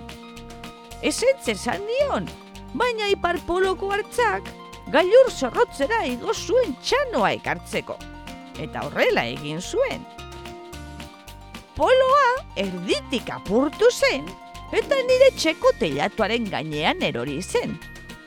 Ezetze 1.04 1.52
esan 1.52 1.84
nion, 1.84 2.28
baina 2.74 3.10
iparpoloko 3.12 3.90
hartzak 3.92 4.48
gailur 4.94 5.28
zorrotzera 5.30 6.04
igo 6.08 6.32
zuen 6.32 6.72
txanoa 6.82 7.34
ekartzeko. 7.36 7.98
Eta 8.62 8.86
horrela 8.86 9.26
egin 9.28 9.60
zuen. 9.60 10.06
Poloa 11.76 12.30
erditik 12.56 13.28
apurtu 13.34 13.90
zen, 13.92 14.24
eta 14.72 15.02
nire 15.10 15.28
txeko 15.36 15.74
telatuaren 15.82 16.48
gainean 16.48 17.04
erori 17.04 17.42
zen 17.42 17.76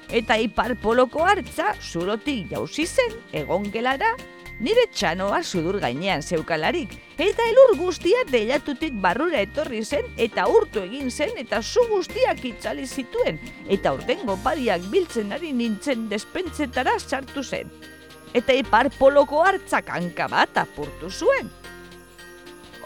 eta 0.10 0.38
ipar 0.42 0.76
poloko 0.82 1.24
hartza 1.26 1.74
zurotik 1.82 2.50
jauzi 2.52 2.86
zen 2.88 3.16
egon 3.34 3.70
gelara, 3.72 4.16
nire 4.60 4.88
txanoa 4.92 5.40
sudur 5.44 5.80
gainean 5.80 6.22
zeukalarik, 6.22 6.96
eta 7.18 7.46
elur 7.52 7.76
guztia 7.80 8.26
deilatutik 8.32 8.98
barrura 9.02 9.40
etorri 9.46 9.84
zen, 9.86 10.10
eta 10.18 10.48
urtu 10.52 10.84
egin 10.84 11.12
zen, 11.12 11.38
eta 11.38 11.62
zu 11.62 11.86
guztiak 11.92 12.44
itzali 12.46 12.88
zituen, 12.88 13.40
eta 13.70 13.94
urtengo 13.96 14.36
pariak 14.44 14.84
biltzen 14.92 15.32
ari 15.36 15.54
nintzen 15.54 16.10
despentsetara 16.10 16.98
sartu 17.00 17.44
zen. 17.44 17.72
Eta 18.34 18.54
ipar 18.54 18.92
poloko 19.00 19.42
hartzak 19.42 19.90
hanka 19.90 20.28
bat 20.30 20.58
apurtu 20.58 21.10
zuen. 21.10 21.50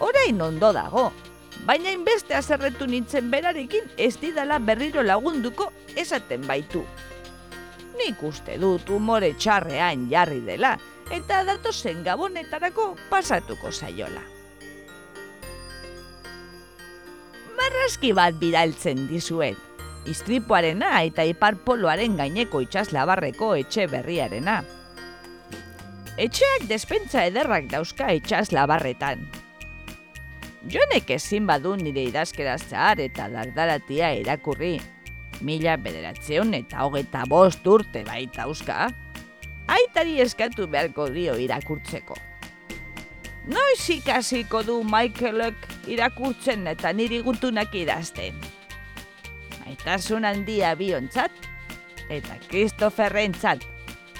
Orain 0.00 0.40
ondo 0.40 0.72
dago, 0.72 1.10
baina 1.66 1.92
inbeste 1.92 2.34
azerretu 2.34 2.86
nintzen 2.86 3.30
berarekin 3.30 3.90
ez 3.96 4.14
didala 4.20 4.58
berriro 4.58 5.02
lagunduko 5.02 5.70
esaten 5.96 6.46
baitu 6.46 6.84
nik 7.98 8.22
uste 8.22 8.58
dut 8.60 8.90
umore 8.90 9.32
txarrean 9.38 10.08
jarri 10.10 10.40
dela, 10.46 10.74
eta 11.10 11.42
datozen 11.44 12.02
gabonetarako 12.04 12.94
pasatuko 13.10 13.72
zaiola. 13.72 14.22
Marrazki 17.58 18.12
bat 18.16 18.36
bidaltzen 18.40 19.06
dizuet, 19.08 19.58
istripuarena 20.10 21.00
eta 21.06 21.24
iparpoloaren 21.28 22.16
gaineko 22.18 22.60
itxaslabarreko 22.64 23.54
etxe 23.62 23.86
berriarena. 23.92 24.62
Etxeak 26.20 26.68
despentza 26.70 27.24
ederrak 27.26 27.70
dauzka 27.72 28.12
itxaslabarretan. 28.20 29.24
Jonek 30.70 31.10
ezin 31.16 31.48
badu 31.48 31.74
nire 31.76 32.06
idazkeraz 32.08 32.62
zahar 32.70 33.00
eta 33.02 33.26
dardaratia 33.32 34.14
irakurri, 34.16 34.78
mila 35.40 35.76
bederatzeon 35.76 36.54
eta 36.54 36.84
hogeta 36.84 37.24
bost 37.28 37.66
urte 37.66 38.04
baita 38.06 38.46
euska, 38.48 38.90
aitari 39.66 40.20
eskatu 40.20 40.68
beharko 40.70 41.08
dio 41.12 41.36
irakurtzeko. 41.40 42.16
Noiz 43.44 43.90
ikasiko 43.92 44.62
du 44.64 44.78
Michaelek 44.88 45.66
irakurtzen 45.92 46.66
eta 46.70 46.92
niri 46.96 47.20
gutunak 47.24 47.74
idazten. 47.76 48.38
Maitasun 49.64 50.24
handia 50.24 50.72
biontzat 50.78 51.32
eta 52.08 52.38
Christopherrentzat 52.48 53.64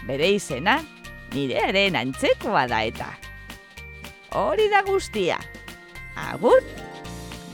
bere 0.09 0.29
izena 0.37 0.79
nirearen 1.35 1.97
antzekoa 1.97 2.67
da 2.69 2.83
eta. 2.85 3.11
Hori 4.35 4.69
da 4.73 4.83
guztia. 4.87 5.39
Agur, 6.31 6.61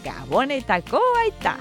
gabonetako 0.04 1.02
aita. 1.24 1.58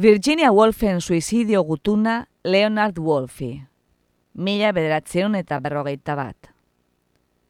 Virginia 0.00 0.52
Woolfen 0.52 1.00
suizidio 1.00 1.64
gutuna 1.64 2.28
Leonard 2.44 2.98
Wolfi. 3.00 3.64
Mila 4.32 4.68
bederatzeun 4.70 5.34
eta 5.34 5.56
berrogeita 5.58 6.14
bat. 6.14 6.36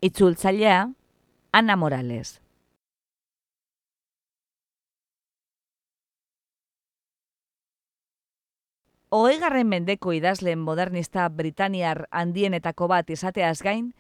Itzultzailea, 0.01 0.87
Ana 1.53 1.77
Morales. 1.77 2.41
Hogeigarren 9.11 9.69
mendeko 9.69 10.15
idazleen 10.17 10.59
modernista 10.59 11.29
Britaniar 11.29 12.07
handienetako 12.11 12.89
bat 12.89 13.11
izateaz 13.11 13.59
gain, 13.61 13.93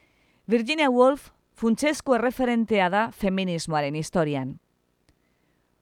Virginia 0.48 0.88
Woolf 0.88 1.28
funtsesko 1.52 2.16
erreferentea 2.16 2.88
da 2.88 3.10
feminismoaren 3.12 3.94
historian. 3.94 4.56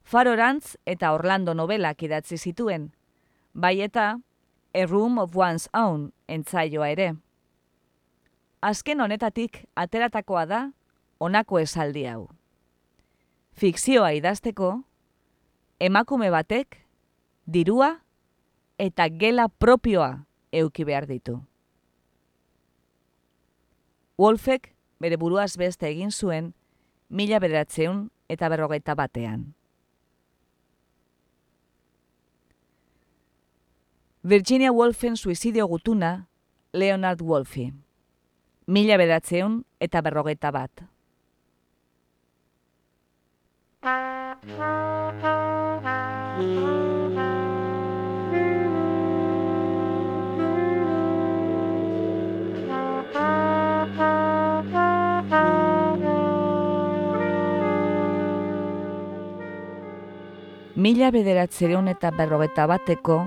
Farorantz 0.07 0.77
eta 0.87 1.11
Orlando 1.17 1.51
novelak 1.59 2.05
idatzi 2.07 2.37
zituen, 2.39 2.93
bai 3.53 3.81
eta 3.83 4.21
A 4.73 4.87
Room 4.87 5.19
of 5.19 5.35
One's 5.35 5.69
Own 5.75 6.13
entzaioa 6.29 6.93
ere. 6.95 7.09
Azken 8.63 9.03
honetatik 9.03 9.65
ateratakoa 9.75 10.45
da 10.47 10.61
honako 11.19 11.59
esaldi 11.59 12.05
hau. 12.07 12.29
Fikzioa 13.59 14.13
idazteko, 14.15 14.85
emakume 15.81 16.31
batek, 16.31 16.87
dirua 17.47 17.91
eta 18.79 19.09
gela 19.11 19.49
propioa 19.49 20.23
euki 20.53 20.87
behar 20.87 21.11
ditu. 21.11 21.41
Wolfek 24.17 24.71
bere 25.03 25.19
buruaz 25.19 25.57
beste 25.59 25.91
egin 25.91 26.15
zuen 26.15 26.55
mila 27.11 27.43
bederatzeun 27.43 28.11
eta 28.29 28.49
berrogeita 28.49 28.95
batean. 28.95 29.57
Virginia 34.29 34.73
Woolfen 34.73 35.17
suizidio 35.17 35.69
gutuna, 35.69 36.27
Leonard 36.73 37.21
Wolfi. 37.23 37.73
Mila 38.67 38.97
bedatzeun 38.99 39.61
eta 39.79 40.01
berrogeta 40.03 40.51
bat. 40.51 40.83
Mila 60.75 61.15
bederatzeron 61.15 61.87
eta 61.95 62.11
berrogeta 62.11 62.67
bateko 62.67 63.23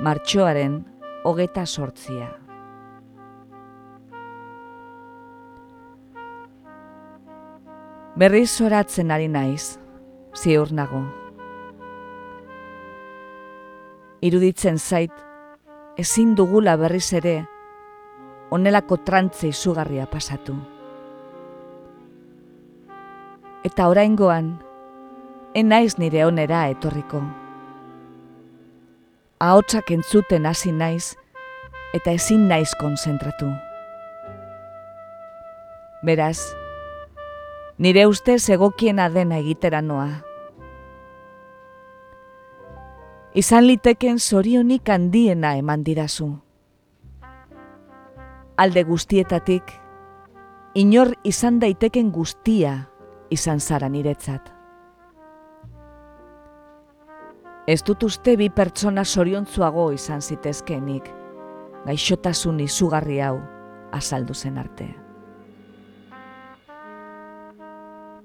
martxoaren 0.00 0.78
hogeta 1.24 1.66
sortzia. 1.66 2.30
Berriz 8.16 8.48
zoratzen 8.48 9.12
ari 9.12 9.28
naiz, 9.28 9.76
ziur 10.32 10.72
nago. 10.72 11.02
Iruditzen 14.24 14.80
zait, 14.80 15.12
ezin 16.00 16.32
dugula 16.34 16.78
berriz 16.80 17.12
ere, 17.20 17.36
onelako 18.56 19.02
trantze 19.04 19.52
izugarria 19.52 20.08
pasatu. 20.08 20.56
Eta 23.68 23.92
oraingoan, 23.92 24.50
enaiz 25.52 25.98
nire 26.00 26.24
onera 26.24 26.64
etorriko 26.72 27.20
ahotsak 29.40 29.90
entzuten 29.90 30.44
hasi 30.44 30.70
naiz 30.72 31.16
eta 31.96 32.12
ezin 32.12 32.46
naiz 32.48 32.74
konzentratu. 32.78 33.48
Beraz, 36.04 36.52
nire 37.78 38.06
uste 38.06 38.36
egokiena 38.36 39.08
dena 39.08 39.38
egitera 39.40 39.80
noa. 39.80 40.20
Izan 43.34 43.66
liteken 43.66 44.18
zorionik 44.18 44.88
handiena 44.88 45.56
eman 45.56 45.84
didazu. 45.84 46.30
Alde 48.56 48.84
guztietatik, 48.84 49.72
inor 50.74 51.14
izan 51.24 51.60
daiteken 51.60 52.10
guztia 52.12 52.90
izan 53.30 53.60
zara 53.60 53.88
niretzat. 53.88 54.59
Ez 57.70 57.84
dut 57.86 58.02
uste 58.02 58.32
bi 58.34 58.48
pertsona 58.50 59.04
soriontzuago 59.06 59.84
izan 59.94 60.24
zitezkenik, 60.26 61.04
gaixotasun 61.84 62.58
izugarri 62.64 63.20
hau 63.22 63.36
azaldu 63.94 64.34
zen 64.34 64.58
arte. 64.58 64.88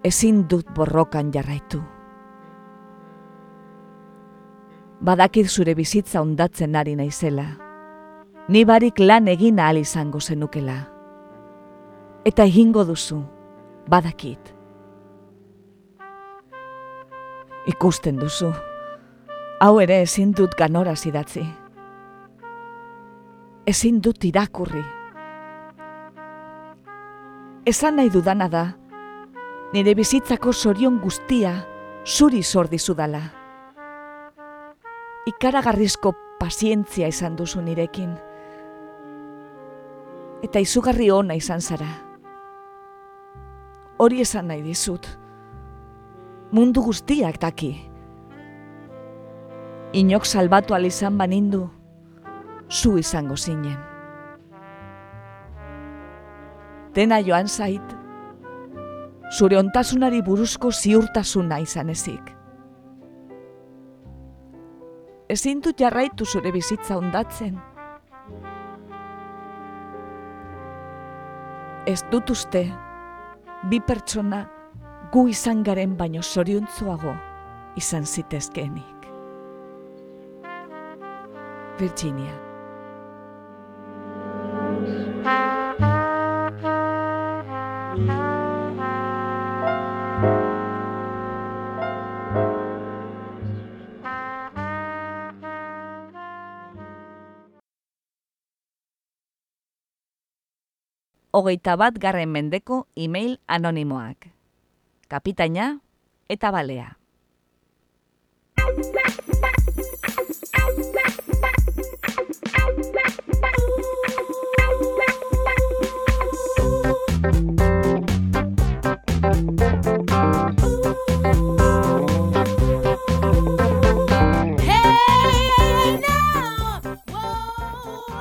Ezin 0.09 0.41
dut 0.49 0.73
borrokan 0.73 1.29
jarraitu. 1.35 1.83
Badakit 5.05 5.53
zure 5.53 5.77
bizitza 5.77 6.25
ondatzen 6.25 6.75
ari 6.75 6.97
naizela, 6.97 7.45
ni 8.49 8.65
barik 8.65 8.97
lan 8.97 9.29
egin 9.29 9.61
ahal 9.61 9.77
izango 9.77 10.21
zenukela. 10.21 10.81
Eta 12.25 12.49
egingo 12.49 12.81
duzu, 12.85 13.21
badakit. 13.93 14.55
Ikusten 17.69 18.17
duzu, 18.17 18.55
Hau 19.57 19.79
ere 19.79 20.01
ezin 20.03 20.33
dut 20.35 20.51
ganora 20.59 20.97
zidatzi. 20.99 21.41
Ezin 23.65 24.01
dut 24.03 24.25
irakurri. 24.27 24.81
Esan 27.65 27.95
nahi 27.95 28.11
dudana 28.11 28.49
da, 28.51 28.65
nire 29.71 29.93
bizitzako 29.95 30.51
sorion 30.51 30.99
guztia 30.99 31.53
zuri 32.03 32.43
zordizu 32.43 32.97
dala. 32.99 33.23
Ikaragarrizko 35.31 36.11
pazientzia 36.39 37.07
izan 37.07 37.39
duzu 37.39 37.63
nirekin. 37.63 38.11
Eta 40.43 40.59
izugarri 40.59 41.09
ona 41.15 41.39
izan 41.39 41.63
zara. 41.63 41.89
Hori 44.03 44.19
esan 44.19 44.51
nahi 44.51 44.61
dizut. 44.67 45.07
Mundu 46.51 46.83
guztiak 46.83 47.39
daki 47.39 47.94
inok 49.95 50.25
salbatu 50.27 50.75
alizan 50.75 51.17
banindu, 51.17 51.69
zu 52.69 52.97
izango 52.99 53.37
zinen. 53.37 53.77
Dena 56.95 57.21
joan 57.23 57.47
zait, 57.47 57.95
zure 59.31 59.57
ontasunari 59.59 60.21
buruzko 60.21 60.71
ziurtasuna 60.71 61.59
izan 61.63 61.89
ezik. 61.93 62.33
Ezin 65.31 65.61
dut 65.63 65.79
jarraitu 65.79 66.25
zure 66.25 66.51
bizitza 66.51 66.97
ondatzen. 66.99 67.55
Ez 71.87 72.01
dut 72.11 72.29
uste, 72.35 72.65
bi 73.71 73.79
pertsona 73.79 74.43
gu 75.13 75.27
izan 75.31 75.63
garen 75.63 75.95
baino 75.97 76.21
zoriontzuago 76.21 77.15
izan 77.79 78.05
zitezkeenik. 78.05 78.94
Virginia. 81.77 82.31
Hogeita 101.35 101.75
bat 101.75 101.97
garren 101.99 102.31
mendeko 102.31 102.87
email 102.95 103.35
anonimoak. 103.51 104.31
Kapitaina 105.11 105.81
eta 106.31 106.55
balea. 106.55 106.95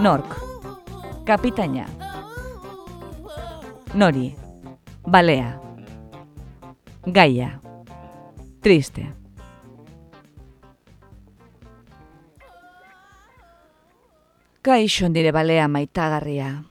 Nork, 0.04 0.36
kapitaina. 1.24 1.86
Nori, 3.94 4.34
balea. 5.08 5.60
Gaia, 7.06 7.60
triste. 8.60 9.23
Kaixo 14.64 15.10
nire 15.12 15.28
balea 15.28 15.66
maitagarria. 15.68 16.64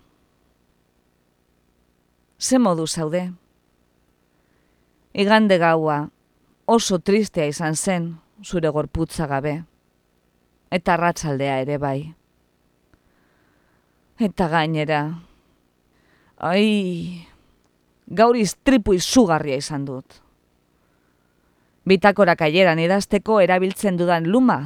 Ze 2.42 2.58
modu 2.58 2.88
zaude? 2.88 3.22
Igande 5.14 5.60
gaua 5.62 6.10
oso 6.66 6.98
tristea 6.98 7.46
izan 7.46 7.78
zen 7.78 8.10
zure 8.42 8.74
gorputza 8.74 9.30
gabe. 9.30 9.54
Eta 10.74 10.98
ratzaldea 10.98 11.60
ere 11.62 11.78
bai. 11.78 12.00
Eta 14.18 14.50
gainera, 14.50 15.06
ai, 16.38 17.28
gaur 18.08 18.42
iztripu 18.42 18.98
izugarria 18.98 19.62
izan 19.62 19.86
dut. 19.86 20.22
Bitakorak 21.86 22.42
aieran 22.42 22.80
idazteko 22.82 23.38
erabiltzen 23.44 24.02
dudan 24.02 24.26
luma, 24.26 24.64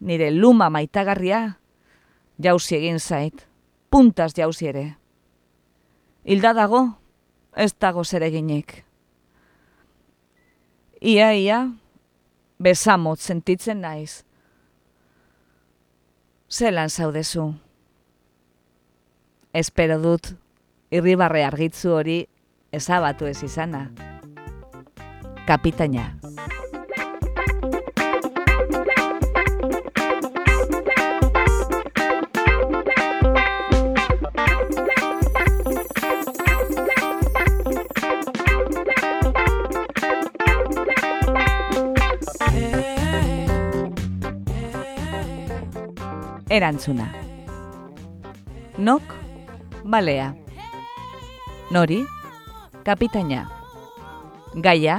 nire 0.00 0.32
luma 0.34 0.70
maitagarria, 0.74 1.52
jauzi 2.42 2.76
egin 2.76 2.98
zait, 3.00 3.46
puntaz 3.90 4.32
jauzi 4.36 4.68
ere. 4.68 4.84
Hilda 6.24 6.54
dago, 6.56 6.82
ez 7.56 7.72
dago 7.80 8.04
zereginik. 8.04 8.82
Ia, 11.00 11.32
ia, 11.36 11.58
besamot 12.58 13.20
sentitzen 13.20 13.82
naiz. 13.84 14.24
Zelan 16.48 16.88
zaudezu. 16.88 17.52
Espero 19.54 19.98
dut, 20.02 20.32
irribarre 20.90 21.44
argitzu 21.44 21.92
hori 21.98 22.18
ezabatu 22.74 23.28
ez 23.30 23.42
izana. 23.46 23.86
Kapitaina. 25.46 26.08
Erantzuna. 46.48 47.08
Nok, 48.76 49.02
balea. 49.84 50.34
Nori, 51.70 52.04
kapitaina. 52.84 53.46
Gaia, 54.54 54.98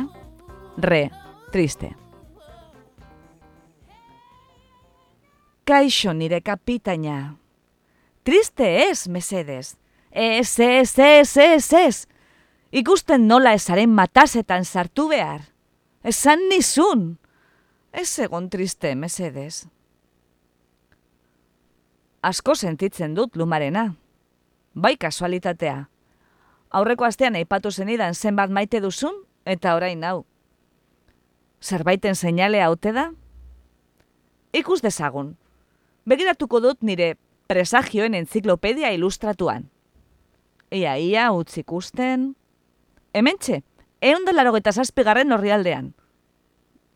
re, 0.78 1.12
triste. 1.52 1.92
Kaixo 5.66 6.14
nire 6.14 6.42
kapitaina. 6.42 7.38
Triste 8.24 8.90
ez, 8.90 9.08
mesedes. 9.08 9.76
Ez, 10.10 10.60
ez, 10.60 11.00
ez, 11.00 11.38
ez, 11.38 11.74
ez. 11.74 12.08
Ikusten 12.72 13.28
nola 13.30 13.54
ezaren 13.54 13.94
matasetan 13.94 14.66
sartu 14.66 15.08
behar. 15.14 15.46
Esan 16.02 16.42
nizun. 16.50 17.20
Ez 17.92 18.20
egon 18.20 18.50
triste, 18.50 18.96
mesedes. 18.96 19.68
Asko 22.26 22.56
sentitzen 22.56 23.14
dut 23.14 23.36
lumarena. 23.38 23.92
Bai 24.74 24.96
kasualitatea. 24.98 25.90
Aurreko 26.74 27.06
astean 27.06 27.36
aipatu 27.38 27.70
zenidan 27.72 28.16
zenbat 28.16 28.50
maite 28.50 28.80
duzun 28.82 29.20
eta 29.46 29.76
orain 29.78 30.02
hau. 30.04 30.26
Zerbaiten 31.62 32.16
seinale 32.16 32.64
haute 32.66 32.94
da? 32.96 33.12
Ikus 34.58 34.82
dezagun. 34.82 35.36
Begiratuko 36.10 36.64
dut 36.64 36.82
nire 36.82 37.12
presagioen 37.48 38.18
entziklopedia 38.18 38.90
ilustratuan. 38.98 39.70
Ia, 40.74 40.98
ia, 40.98 41.28
utz 41.32 41.60
ikusten... 41.62 42.32
Hementxe, 43.14 43.62
egun 44.02 44.26
da 44.26 44.34
laro 44.34 44.56
eta 44.58 44.74
zazpigarren 44.74 45.32
horri 45.32 45.54
aldean. 45.54 45.94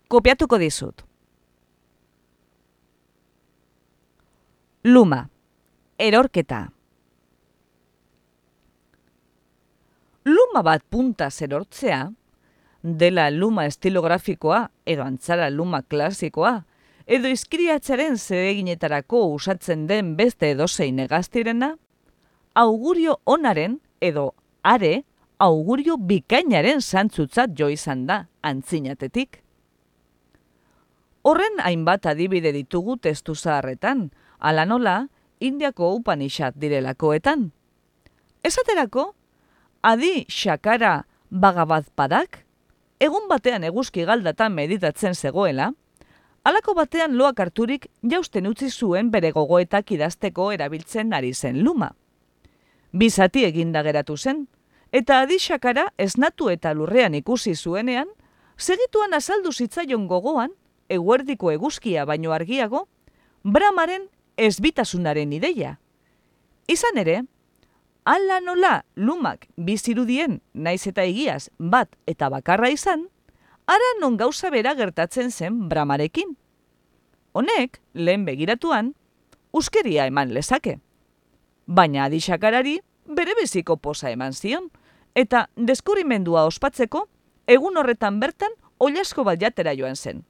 Kopiatuko 0.10 0.58
dizut. 0.58 1.06
Luma, 4.90 5.30
erorketa. 6.00 6.72
Luma 10.26 10.62
bat 10.66 10.82
punta 10.90 11.28
zerortzea, 11.30 12.08
dela 12.82 13.28
luma 13.30 13.68
estilografikoa 13.70 14.64
edo 14.90 15.04
antzara 15.06 15.52
luma 15.54 15.84
klasikoa, 15.84 16.54
edo 17.06 17.30
izkriatzaren 17.30 18.18
zereginetarako 18.18 19.22
usatzen 19.36 19.84
den 19.92 20.16
beste 20.18 20.50
edozein 20.56 20.98
egaztirena, 21.06 21.76
augurio 22.56 23.20
onaren 23.26 23.76
edo 24.02 24.32
are 24.64 25.04
augurio 25.38 26.00
bikainaren 26.14 26.82
zantzutzat 26.82 27.54
jo 27.60 27.70
izan 27.70 28.08
da 28.08 28.24
antzinatetik. 28.42 29.44
Horren 31.22 31.62
hainbat 31.62 32.10
adibide 32.10 32.56
ditugu 32.58 32.98
testu 32.98 33.36
zaharretan, 33.36 34.08
ala 34.40 34.66
nola, 34.66 35.08
indiako 35.40 35.94
upanishat 35.96 36.56
direlakoetan. 36.56 37.52
Esaterako, 38.44 39.14
adi 39.82 40.26
xakara 40.28 41.06
bagabat 41.30 41.90
padak, 41.96 42.46
egun 43.00 43.28
batean 43.30 43.64
eguzki 43.64 44.06
galdatan 44.08 44.54
meditatzen 44.56 45.16
zegoela, 45.16 45.72
alako 46.44 46.74
batean 46.76 47.16
loak 47.20 47.40
harturik 47.40 47.90
jausten 48.04 48.48
utzi 48.48 48.70
zuen 48.70 49.12
bere 49.12 49.32
gogoetak 49.32 49.92
idazteko 49.92 50.52
erabiltzen 50.52 51.14
ari 51.14 51.34
zen 51.34 51.64
luma. 51.64 51.92
Bizati 52.92 53.44
eginda 53.46 53.84
geratu 53.84 54.18
zen, 54.18 54.48
eta 54.92 55.20
adi 55.22 55.38
xakara 55.40 55.90
esnatu 55.98 56.50
eta 56.50 56.74
lurrean 56.74 57.16
ikusi 57.16 57.56
zuenean, 57.56 58.08
segituan 58.58 59.14
azaldu 59.14 59.52
zitzaion 59.52 60.08
gogoan, 60.08 60.56
eguerdiko 60.90 61.52
eguzkia 61.52 62.06
baino 62.06 62.34
argiago, 62.34 62.88
bramaren 63.44 64.10
ezbitasunaren 64.40 65.34
ideia. 65.36 65.78
Izan 66.68 66.98
ere, 67.02 67.22
ala 68.06 68.40
nola 68.42 68.74
lumak 68.96 69.48
bizirudien 69.58 70.40
naiz 70.54 70.86
eta 70.88 71.04
egiaz 71.04 71.50
bat 71.60 71.96
eta 72.08 72.30
bakarra 72.30 72.70
izan, 72.74 73.08
ara 73.68 73.90
non 74.02 74.18
gauza 74.18 74.50
bera 74.50 74.76
gertatzen 74.76 75.32
zen 75.32 75.68
bramarekin. 75.70 76.36
Honek, 77.34 77.82
lehen 77.94 78.26
begiratuan, 78.26 78.96
uskeria 79.52 80.08
eman 80.10 80.34
lezake. 80.34 80.80
Baina 81.68 82.06
adixakarari 82.06 82.80
bere 83.06 83.36
beziko 83.38 83.78
posa 83.78 84.10
eman 84.10 84.34
zion, 84.34 84.70
eta 85.16 85.48
deskurimendua 85.56 86.46
ospatzeko, 86.50 87.06
egun 87.48 87.78
horretan 87.78 88.20
bertan 88.20 88.54
oliasko 88.80 89.26
bat 89.28 89.42
jatera 89.42 89.76
joan 89.78 89.96
zen. 89.96 90.24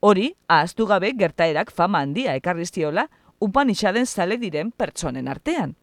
Hori, 0.00 0.34
ahaztu 0.48 0.86
gabe 0.86 1.12
gertaerak 1.18 1.72
fama 1.72 2.02
handia 2.04 2.34
ekarriztiola, 2.36 3.08
upanixaden 3.40 4.06
zale 4.06 4.38
diren 4.38 4.70
pertsonen 4.70 5.28
artean. 5.28 5.74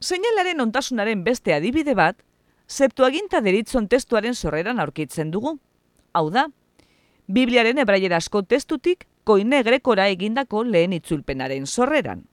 Seinalaren 0.00 0.60
ontasunaren 0.60 1.24
beste 1.24 1.54
adibide 1.54 1.94
bat, 1.94 2.18
zeptuaginta 2.68 3.40
deritzon 3.40 3.88
testuaren 3.88 4.34
sorreran 4.34 4.80
aurkitzen 4.80 5.30
dugu. 5.30 5.58
Hau 6.12 6.28
da, 6.30 6.48
Bibliaren 7.26 7.78
ebraierazko 7.80 8.42
testutik 8.44 9.06
koine 9.24 9.62
grekora 9.64 10.10
egindako 10.12 10.62
lehen 10.64 10.92
itzulpenaren 10.92 11.66
sorreran. 11.66 12.26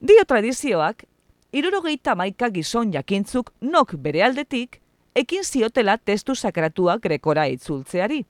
Dio 0.00 0.24
tradizioak, 0.28 1.06
irurogeita 1.52 2.14
maika 2.14 2.50
gizon 2.52 2.92
jakintzuk 2.92 3.54
nok 3.62 3.94
bere 4.04 4.22
aldetik, 4.22 4.82
ekin 5.14 5.44
ziotela 5.44 5.96
testu 5.96 6.34
sakratua 6.34 6.98
grekora 7.00 7.46
itzultzeari. 7.48 8.26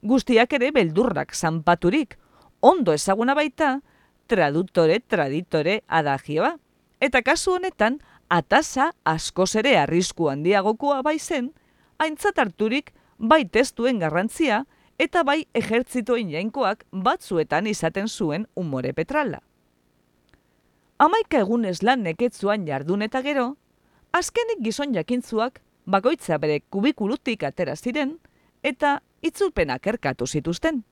Guztiak 0.00 0.54
ere 0.56 0.70
beldurrak 0.72 1.34
zanpaturik, 1.36 2.16
ondo 2.60 2.92
ezaguna 2.92 3.34
baita, 3.34 3.80
traduktore, 4.26 5.00
traditore 5.00 5.80
adagioa 5.88 6.56
eta 7.00 7.22
kasu 7.22 7.56
honetan 7.56 7.98
atasa 8.28 8.92
askoz 9.04 9.54
ere 9.56 9.76
arrisku 9.78 10.28
handiagokoa 10.30 11.02
bai 11.02 11.18
zen, 11.18 11.50
aintzat 11.98 12.38
harturik 12.38 12.92
bai 13.18 13.44
testuen 13.44 13.98
garrantzia 13.98 14.64
eta 14.98 15.24
bai 15.24 15.46
ejertzitoen 15.54 16.30
jainkoak 16.30 16.84
batzuetan 16.92 17.66
izaten 17.66 18.08
zuen 18.08 18.46
umore 18.54 18.92
petrala. 18.92 19.40
Amaika 21.00 21.40
egunez 21.40 21.80
lan 21.82 22.02
neketzuan 22.04 22.66
jardun 22.68 23.02
eta 23.02 23.22
gero, 23.24 23.54
azkenik 24.12 24.60
gizon 24.60 24.94
jakintzuak 24.94 25.62
bakoitza 25.86 26.38
bere 26.38 26.60
kubikulutik 26.60 27.42
atera 27.48 27.76
ziren 27.76 28.18
eta 28.62 29.00
itzulpenak 29.22 29.86
erkatu 29.86 30.26
zituzten. 30.26 30.84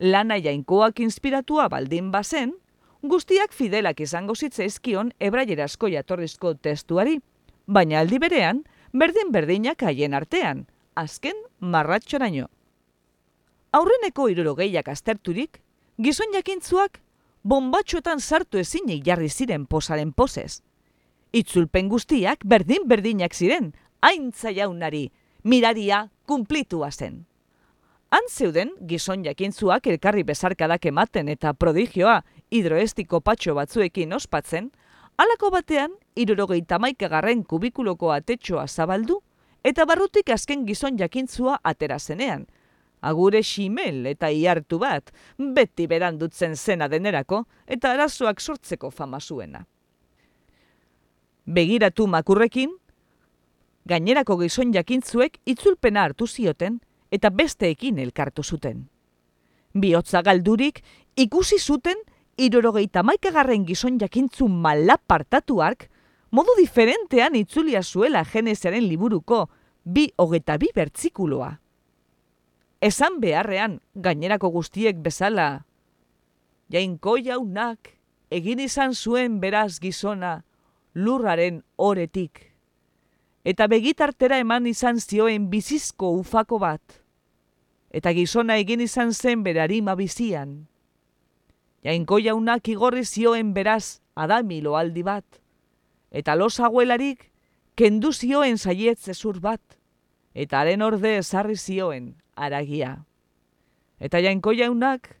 Lana 0.00 0.38
jainkoak 0.40 1.00
inspiratua 1.04 1.66
baldin 1.68 2.06
bazen, 2.10 2.54
guztiak 3.02 3.52
fidelak 3.52 3.98
izango 4.00 4.32
zitzaizkion 4.34 5.10
ebraierazko 5.20 5.90
jatorrizko 5.92 6.54
testuari, 6.54 7.18
baina 7.66 8.00
aldi 8.00 8.18
berean, 8.18 8.62
berdin-berdinak 8.96 9.84
haien 9.84 10.16
artean, 10.16 10.64
azken 10.96 11.36
marratxoraino. 11.60 12.48
Aurreneko 13.76 14.30
irurogeiak 14.32 14.88
azterturik, 14.88 15.60
gizon 16.00 16.32
jakintzuak 16.32 17.02
bombatxoetan 17.44 18.24
sartu 18.24 18.58
ezinik 18.58 19.04
jarri 19.04 19.28
ziren 19.28 19.66
posaren 19.66 20.14
posez. 20.16 20.62
Itzulpen 21.32 21.92
guztiak 21.92 22.48
berdin-berdinak 22.48 23.36
ziren, 23.36 23.74
haintza 24.00 24.48
jaunari, 24.48 25.10
miraria 25.44 26.06
kumplitua 26.24 26.90
zen. 26.90 27.26
Han 28.10 28.26
zeuden 28.28 28.72
gizon 28.90 29.22
jakintzuak 29.24 29.86
elkarri 29.86 30.24
bezarkadak 30.26 30.86
ematen 30.90 31.28
eta 31.30 31.52
prodigioa 31.54 32.16
hidroestiko 32.50 33.20
patxo 33.22 33.54
batzuekin 33.54 34.12
ospatzen, 34.16 34.72
alako 35.16 35.50
batean 35.54 35.94
irurogeita 36.18 36.80
maikagarren 36.82 37.44
kubikuloko 37.44 38.10
atetxoa 38.10 38.66
zabaldu 38.66 39.20
eta 39.62 39.86
barrutik 39.86 40.32
azken 40.34 40.66
gizon 40.66 40.98
jakintzua 40.98 41.60
atera 41.62 41.98
zenean. 41.98 42.48
Agure 43.00 43.44
ximel 43.46 44.04
eta 44.10 44.28
iartu 44.28 44.78
bat, 44.82 45.14
beti 45.38 45.86
berandutzen 45.86 46.56
zena 46.56 46.88
denerako 46.88 47.44
eta 47.66 47.94
arazoak 47.94 48.40
sortzeko 48.40 48.90
fama 48.90 49.20
zuena. 49.20 49.64
Begiratu 51.46 52.06
makurrekin, 52.06 52.74
gainerako 53.86 54.36
gizon 54.42 54.74
jakintzuek 54.74 55.38
itzulpena 55.46 56.04
hartu 56.04 56.26
zioten 56.26 56.80
eta 57.10 57.30
besteekin 57.30 57.98
elkartu 57.98 58.42
zuten. 58.42 58.88
Biotza 59.74 60.22
galdurik 60.22 60.82
ikusi 61.16 61.58
zuten 61.58 61.98
irorogeita 62.38 63.02
maikagarren 63.02 63.66
gizon 63.66 63.98
jakintzu 64.00 64.48
malapartatuak 64.48 65.88
modu 66.30 66.54
diferentean 66.58 67.34
itzulia 67.34 67.82
zuela 67.82 68.24
genezearen 68.24 68.86
liburuko 68.88 69.48
bi 69.84 70.10
hogeta 70.18 70.58
bi 70.58 70.70
bertzikuloa. 70.74 71.50
Esan 72.80 73.20
beharrean 73.20 73.80
gainerako 73.94 74.50
guztiek 74.50 74.96
bezala, 75.04 75.64
jainko 76.70 77.18
jaunak 77.18 77.90
egin 78.30 78.62
izan 78.62 78.94
zuen 78.94 79.40
beraz 79.40 79.80
gizona 79.80 80.44
lurraren 80.94 81.62
oretik 81.76 82.49
eta 83.44 83.66
begitartera 83.66 84.38
eman 84.38 84.66
izan 84.66 85.00
zioen 85.00 85.48
bizizko 85.50 86.10
ufako 86.20 86.58
bat, 86.60 87.00
eta 87.90 88.12
gizona 88.12 88.58
egin 88.60 88.80
izan 88.84 89.14
zen 89.14 89.42
berarima 89.42 89.94
bizian. 89.96 90.66
Jainko 91.84 92.18
jaunak 92.20 92.68
igorri 92.68 93.04
zioen 93.04 93.54
beraz 93.54 94.00
adami 94.14 94.60
loaldi 94.60 95.02
bat, 95.02 95.24
eta 96.10 96.36
los 96.36 96.60
aguelarik 96.60 97.30
kendu 97.74 98.12
zioen 98.12 98.58
zaiet 98.58 98.98
zezur 98.98 99.40
bat, 99.40 99.62
eta 100.34 100.60
haren 100.60 100.82
orde 100.82 101.16
ezarri 101.18 101.56
zioen 101.56 102.14
aragia. 102.36 103.06
Eta 103.98 104.20
jainko 104.20 104.52
jaunak 104.52 105.16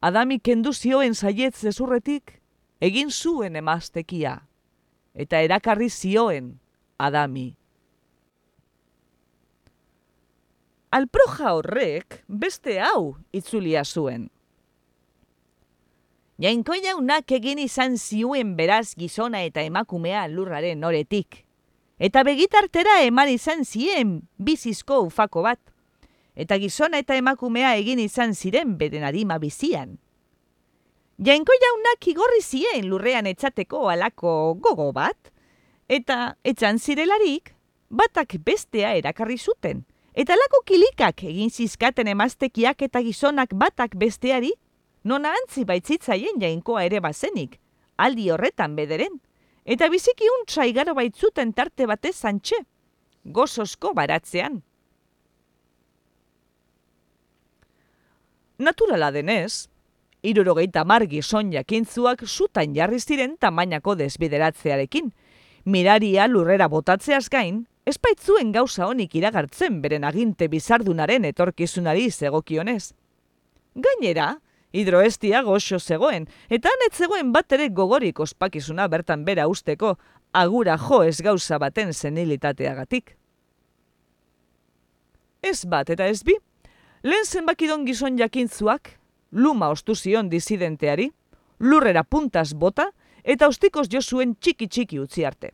adami 0.00 0.38
kendu 0.38 0.72
zioen 0.72 1.14
zaiet 1.14 1.56
zezurretik 1.56 2.38
egin 2.80 3.10
zuen 3.10 3.56
emaztekia, 3.56 4.44
eta 5.14 5.42
erakarri 5.42 5.90
zioen 5.90 6.60
adami. 6.98 7.56
Alproja 10.94 11.54
horrek 11.56 12.20
beste 12.28 12.78
hau 12.78 13.16
itzulia 13.34 13.82
zuen. 13.84 14.28
Jainko 16.38 16.74
jaunak 16.82 17.30
egin 17.34 17.60
izan 17.62 17.96
ziuen 17.98 18.54
beraz 18.58 18.94
gizona 18.98 19.42
eta 19.46 19.62
emakumea 19.62 20.26
lurraren 20.30 20.84
oretik. 20.86 21.44
Eta 21.98 22.24
begitartera 22.26 23.00
eman 23.06 23.30
izan 23.30 23.64
zien 23.64 24.16
bizizko 24.38 25.00
ufako 25.08 25.44
bat. 25.46 25.60
Eta 26.34 26.58
gizona 26.58 26.98
eta 27.02 27.14
emakumea 27.18 27.74
egin 27.78 28.02
izan 28.02 28.34
ziren 28.34 28.76
beren 28.78 29.06
arima 29.06 29.38
bizian. 29.38 29.96
Jainko 31.18 31.54
jaunak 31.62 32.06
igorri 32.10 32.42
zien 32.42 32.88
lurrean 32.90 33.26
etxateko 33.30 33.88
alako 33.90 34.54
gogo 34.62 34.90
bat. 34.92 35.30
Eta 35.88 36.36
etxan 36.42 36.78
zirelarik, 36.78 37.54
batak 37.90 38.38
bestea 38.42 38.94
erakarri 38.98 39.38
zuten. 39.38 39.84
Eta 40.14 40.36
lako 40.38 40.60
kilikak 40.62 41.24
egin 41.26 41.50
zizkaten 41.50 42.06
emaztekiak 42.06 42.82
eta 42.86 43.00
gizonak 43.02 43.54
batak 43.58 43.96
besteari, 43.98 44.52
nona 45.02 45.32
antzi 45.34 45.64
baitzitzaien 45.66 46.38
jainkoa 46.38 46.84
ere 46.86 47.00
bazenik, 47.02 47.58
aldi 47.98 48.28
horretan 48.30 48.76
bederen, 48.78 49.18
eta 49.66 49.88
biziki 49.90 50.30
untsa 50.38 50.68
igaro 50.70 50.94
baitzuten 50.94 51.50
tarte 51.52 51.88
batez 51.90 52.14
zantxe, 52.14 52.60
gozosko 53.24 53.90
baratzean. 53.98 54.62
Naturala 58.62 59.10
denez, 59.10 59.66
irurogeita 60.22 60.84
mar 60.86 61.08
gizon 61.10 61.50
jakintzuak 61.50 62.22
zutan 62.22 62.74
jarri 62.76 63.00
ziren 63.00 63.34
tamainako 63.36 63.96
desbideratzearekin, 63.98 65.10
miraria 65.64 66.28
lurrera 66.30 66.68
botatzeaz 66.70 67.26
gain, 67.28 67.64
espaitzuen 67.86 68.52
gauza 68.52 68.86
honik 68.88 69.14
iragartzen 69.14 69.80
beren 69.82 70.04
aginte 70.04 70.48
bizardunaren 70.48 71.24
etorkizunari 71.28 72.10
zegokionez. 72.10 72.94
Gainera, 73.74 74.28
hidroestia 74.72 75.42
goxo 75.46 75.78
zegoen, 75.78 76.26
eta 76.48 76.70
anet 76.72 76.96
zegoen 76.96 77.32
bat 77.32 77.52
ere 77.52 77.68
gogorik 77.68 78.20
ospakizuna 78.20 78.88
bertan 78.88 79.24
bera 79.24 79.46
usteko 79.48 79.96
agura 80.32 80.76
jo 80.78 81.02
ez 81.02 81.20
gauza 81.22 81.58
baten 81.58 81.92
zenilitateagatik. 81.92 83.16
Ez 85.42 85.64
bat 85.68 85.90
eta 85.90 86.06
ez 86.08 86.22
bi, 86.24 86.34
lehen 87.04 87.26
zenbakidon 87.26 87.84
gizon 87.84 88.18
jakintzuak, 88.18 88.96
luma 89.32 89.68
ostu 89.68 89.94
zion 89.94 90.30
disidenteari, 90.30 91.10
lurrera 91.60 92.02
puntaz 92.02 92.54
bota, 92.54 92.88
eta 93.22 93.48
ostikoz 93.48 93.88
jo 93.92 94.00
zuen 94.00 94.34
txiki 94.40 94.68
txiki 94.68 94.98
utzi 95.00 95.24
arte. 95.24 95.52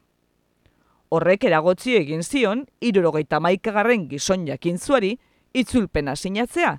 Horrek 1.11 1.45
eragotzi 1.49 1.97
egin 1.99 2.23
zion, 2.23 2.65
irurogeita 2.81 3.41
maikagarren 3.43 4.07
gizon 4.09 4.47
jakintzuari, 4.47 5.17
itzulpena 5.53 6.15
sinatzea, 6.15 6.77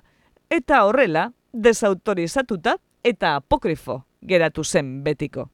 eta 0.48 0.84
horrela, 0.88 1.26
desautorizatuta 1.52 2.78
eta 3.04 3.36
apokrifo 3.36 3.98
geratu 4.22 4.64
zen 4.64 5.02
betiko. 5.04 5.50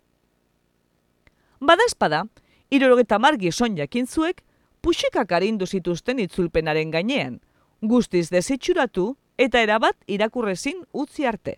Badazpada, 1.61 2.23
irurogeita 2.71 3.19
mar 3.19 3.37
gizon 3.41 3.75
jakintzuek, 3.77 4.45
puxikak 4.81 5.33
arindu 5.33 5.67
zituzten 5.67 6.21
itzulpenaren 6.23 6.93
gainean, 6.95 7.41
guztiz 7.83 8.29
desitxuratu 8.31 9.17
eta 9.39 9.63
erabat 9.63 9.97
irakurrezin 10.07 10.85
utzi 10.93 11.27
arte. 11.27 11.57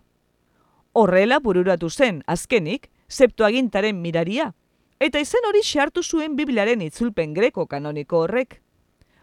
Horrela 0.92 1.38
bururatu 1.38 1.90
zen, 1.90 2.22
azkenik, 2.26 2.88
septuagintaren 3.08 4.00
miraria, 4.00 4.54
eta 5.00 5.20
izen 5.24 5.46
hori 5.48 5.62
xartu 5.64 6.02
zuen 6.04 6.36
Bibliaren 6.36 6.82
itzulpen 6.84 7.32
greko 7.34 7.66
kanoniko 7.66 8.20
horrek. 8.24 8.60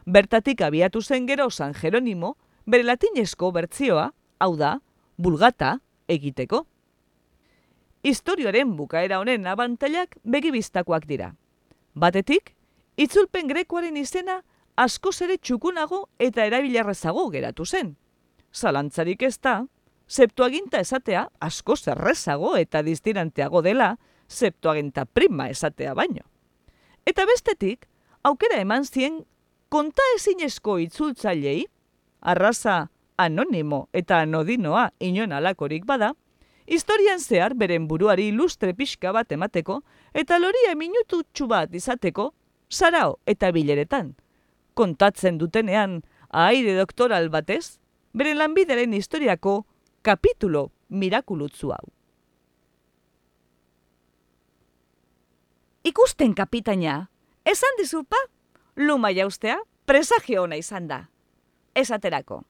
Bertatik 0.05 0.61
abiatu 0.65 1.01
zen 1.01 1.27
gero 1.27 1.49
San 1.51 1.73
Jeronimo, 1.73 2.35
bere 2.65 2.83
latinezko 2.83 3.51
bertzioa, 3.51 4.11
hau 4.39 4.55
da, 4.57 4.79
bulgata, 5.17 5.77
egiteko. 6.07 6.65
Historioaren 8.03 8.75
bukaera 8.77 9.19
honen 9.19 9.47
abantailak 9.47 10.17
begibiztakoak 10.23 11.05
dira. 11.05 11.33
Batetik, 11.93 12.55
itzulpen 12.97 13.47
grekoaren 13.47 13.97
izena 13.97 14.41
asko 14.75 15.11
ere 15.21 15.37
txukunago 15.37 16.07
eta 16.19 16.45
erabilarrezago 16.45 17.29
geratu 17.29 17.65
zen. 17.65 17.95
Zalantzarik 18.53 19.23
ez 19.23 19.37
da, 19.39 19.65
septuaginta 20.07 20.79
esatea 20.79 21.27
asko 21.39 21.75
zerrezago 21.75 22.55
eta 22.55 22.81
distiranteago 22.81 23.61
dela, 23.61 23.97
septuagenta 24.27 25.05
prima 25.05 25.49
esatea 25.49 25.93
baino. 25.93 26.25
Eta 27.05 27.25
bestetik, 27.25 27.87
aukera 28.23 28.59
eman 28.61 28.85
zien 28.85 29.23
konta 29.69 30.03
ezinezko 30.15 30.77
itzultzailei, 30.83 31.65
arraza 32.21 32.89
anonimo 33.17 33.87
eta 33.93 34.21
anodinoa 34.25 34.89
inon 34.99 35.31
alakorik 35.31 35.85
bada, 35.85 36.13
historian 36.67 37.19
zehar 37.19 37.55
beren 37.55 37.87
buruari 37.87 38.27
ilustre 38.27 38.73
pixka 38.73 39.13
bat 39.15 39.31
emateko 39.31 39.81
eta 40.13 40.39
loria 40.39 40.75
minutu 40.75 41.23
bat 41.47 41.73
izateko, 41.73 42.33
sarao 42.69 43.19
eta 43.25 43.51
bileretan. 43.51 44.15
Kontatzen 44.73 45.37
dutenean, 45.37 46.03
aire 46.29 46.75
doktoral 46.77 47.29
batez, 47.29 47.79
beren 48.13 48.37
lanbideren 48.37 48.93
historiako 48.93 49.65
kapitulo 50.01 50.71
mirakulutzu 50.89 51.71
hau. 51.71 51.96
Ikusten 55.87 56.33
kapitaina, 56.35 57.09
esan 57.45 57.77
dizupa, 57.79 58.17
luma 58.75 59.11
jaustea, 59.15 59.55
presagio 59.85 60.41
ona 60.43 60.57
izan 60.59 60.89
da. 60.89 60.97
Esaterako, 61.79 62.41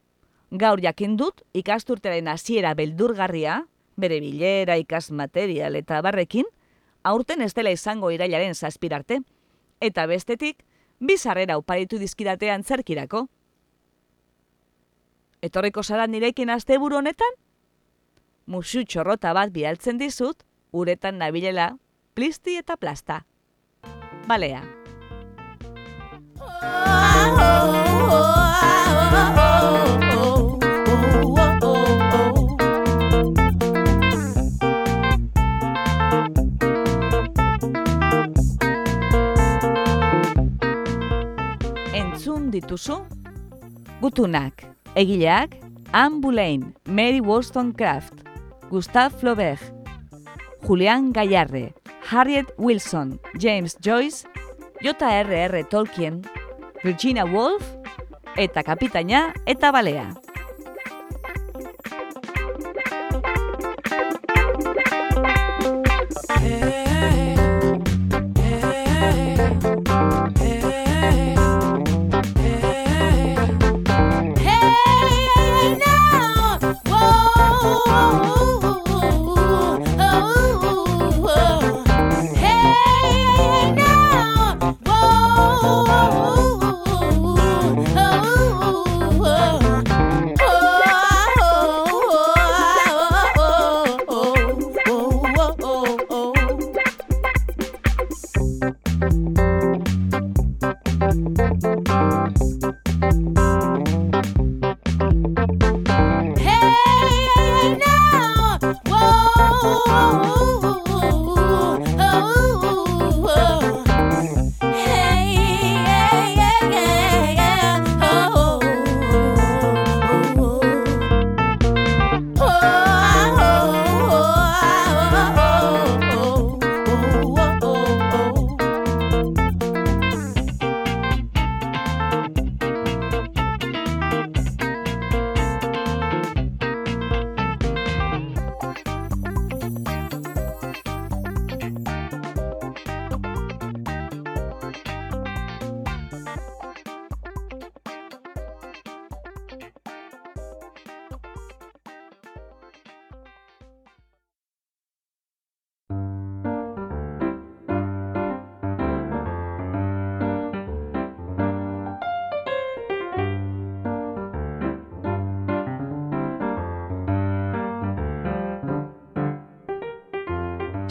gaur 0.49 0.81
jakin 0.81 1.13
dut 1.19 1.43
ikasturteren 1.53 2.31
hasiera 2.31 2.73
beldurgarria, 2.73 3.59
bere 3.95 4.17
bilera, 4.23 4.79
ikas 4.81 5.11
material 5.11 5.77
eta 5.77 6.01
barrekin, 6.01 6.49
aurten 7.03 7.45
ez 7.45 7.53
dela 7.53 7.69
izango 7.69 8.09
irailaren 8.15 8.55
zazpirarte, 8.55 9.19
eta 9.81 10.07
bestetik, 10.09 10.63
bizarrera 10.97 11.59
uparitu 11.61 12.01
dizkidatean 12.01 12.63
zerkirako. 12.63 13.27
Etorriko 15.45 15.83
zara 15.83 16.07
nirekin 16.07 16.49
asteburu 16.49 17.03
honetan? 17.03 17.37
musu 18.47 18.81
txorrota 18.87 19.33
bat 19.35 19.51
bidaltzen 19.51 19.99
dizut, 19.99 20.41
uretan 20.71 21.19
nabilela, 21.19 21.75
plisti 22.17 22.55
eta 22.57 22.73
plasta. 22.81 23.19
Balea. 24.25 24.63
Entzun 41.93 42.49
dituzu? 42.49 43.03
Gutunak, 44.01 44.65
egileak, 44.95 45.53
Anne 45.93 46.17
Boleyn, 46.19 46.73
Mary 46.87 47.19
Wollstonecraft, 47.21 48.25
Gustave 48.71 49.13
Flaubert, 49.19 49.61
Julian 50.65 51.13
Gallarre, 51.13 51.75
Harriet 52.09 52.53
Wilson, 52.57 53.19
James 53.37 53.75
Joyce, 53.83 54.25
J.R.R. 54.81 55.63
Tolkien, 55.67 56.21
Virginia 56.83 57.25
Woolf 57.25 57.63
eta 58.37 58.63
Kapitaina 58.63 59.33
eta 59.45 59.71
Balea. 59.75 60.26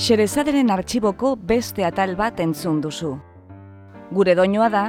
Xerezaderen 0.06 0.68
artxiboko 0.70 1.32
beste 1.34 1.82
atal 1.82 2.12
bat 2.14 2.38
entzun 2.38 2.76
duzu. 2.78 3.16
Gure 4.14 4.36
doinoa 4.38 4.68
da, 4.70 4.82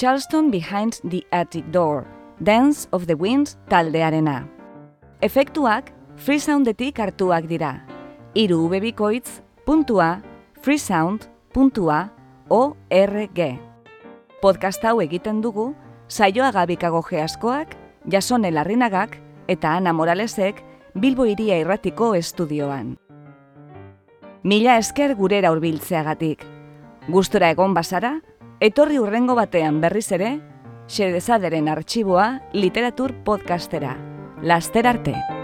Charleston 0.00 0.48
Behind 0.50 0.96
the 1.10 1.20
Attic 1.30 1.66
Door, 1.74 2.06
Dance 2.40 2.88
of 2.96 3.04
the 3.04 3.12
Winds 3.20 3.58
taldearena. 3.68 4.46
Efektuak 5.20 5.92
freesoundetik 6.16 7.02
hartuak 7.04 7.50
dira. 7.52 7.84
Iru 8.32 8.62
ubebikoitz, 8.64 9.42
puntua, 9.66 10.22
freesound, 10.64 11.28
puntua, 11.52 12.06
org. 12.48 13.40
Podcast 14.40 14.88
hau 14.88 15.02
egiten 15.04 15.42
dugu, 15.44 15.74
saioa 16.08 16.48
gabikago 16.56 17.04
geaskoak, 17.04 17.76
jasone 18.08 18.56
larrinagak 18.56 19.20
eta 19.52 19.76
Ana 19.76 19.92
Moralesek 19.92 20.64
Bilbo 20.96 21.26
iria 21.28 21.60
irratiko 21.60 22.14
estudioan. 22.16 22.96
Mila 24.42 24.76
esker 24.78 25.14
gurera 25.16 25.50
hurbiltzeagatik. 25.50 26.44
Gustora 27.08 27.50
egon 27.54 27.74
bazara, 27.74 28.16
etorri 28.60 28.98
urrengo 28.98 29.34
batean 29.38 29.80
berriz 29.80 30.10
ere, 30.12 30.36
xedezaderen 30.88 31.68
arxiboa 31.68 32.28
literatur 32.52 33.14
podcastera. 33.24 33.96
Laster 34.42 34.86
arte! 34.86 35.35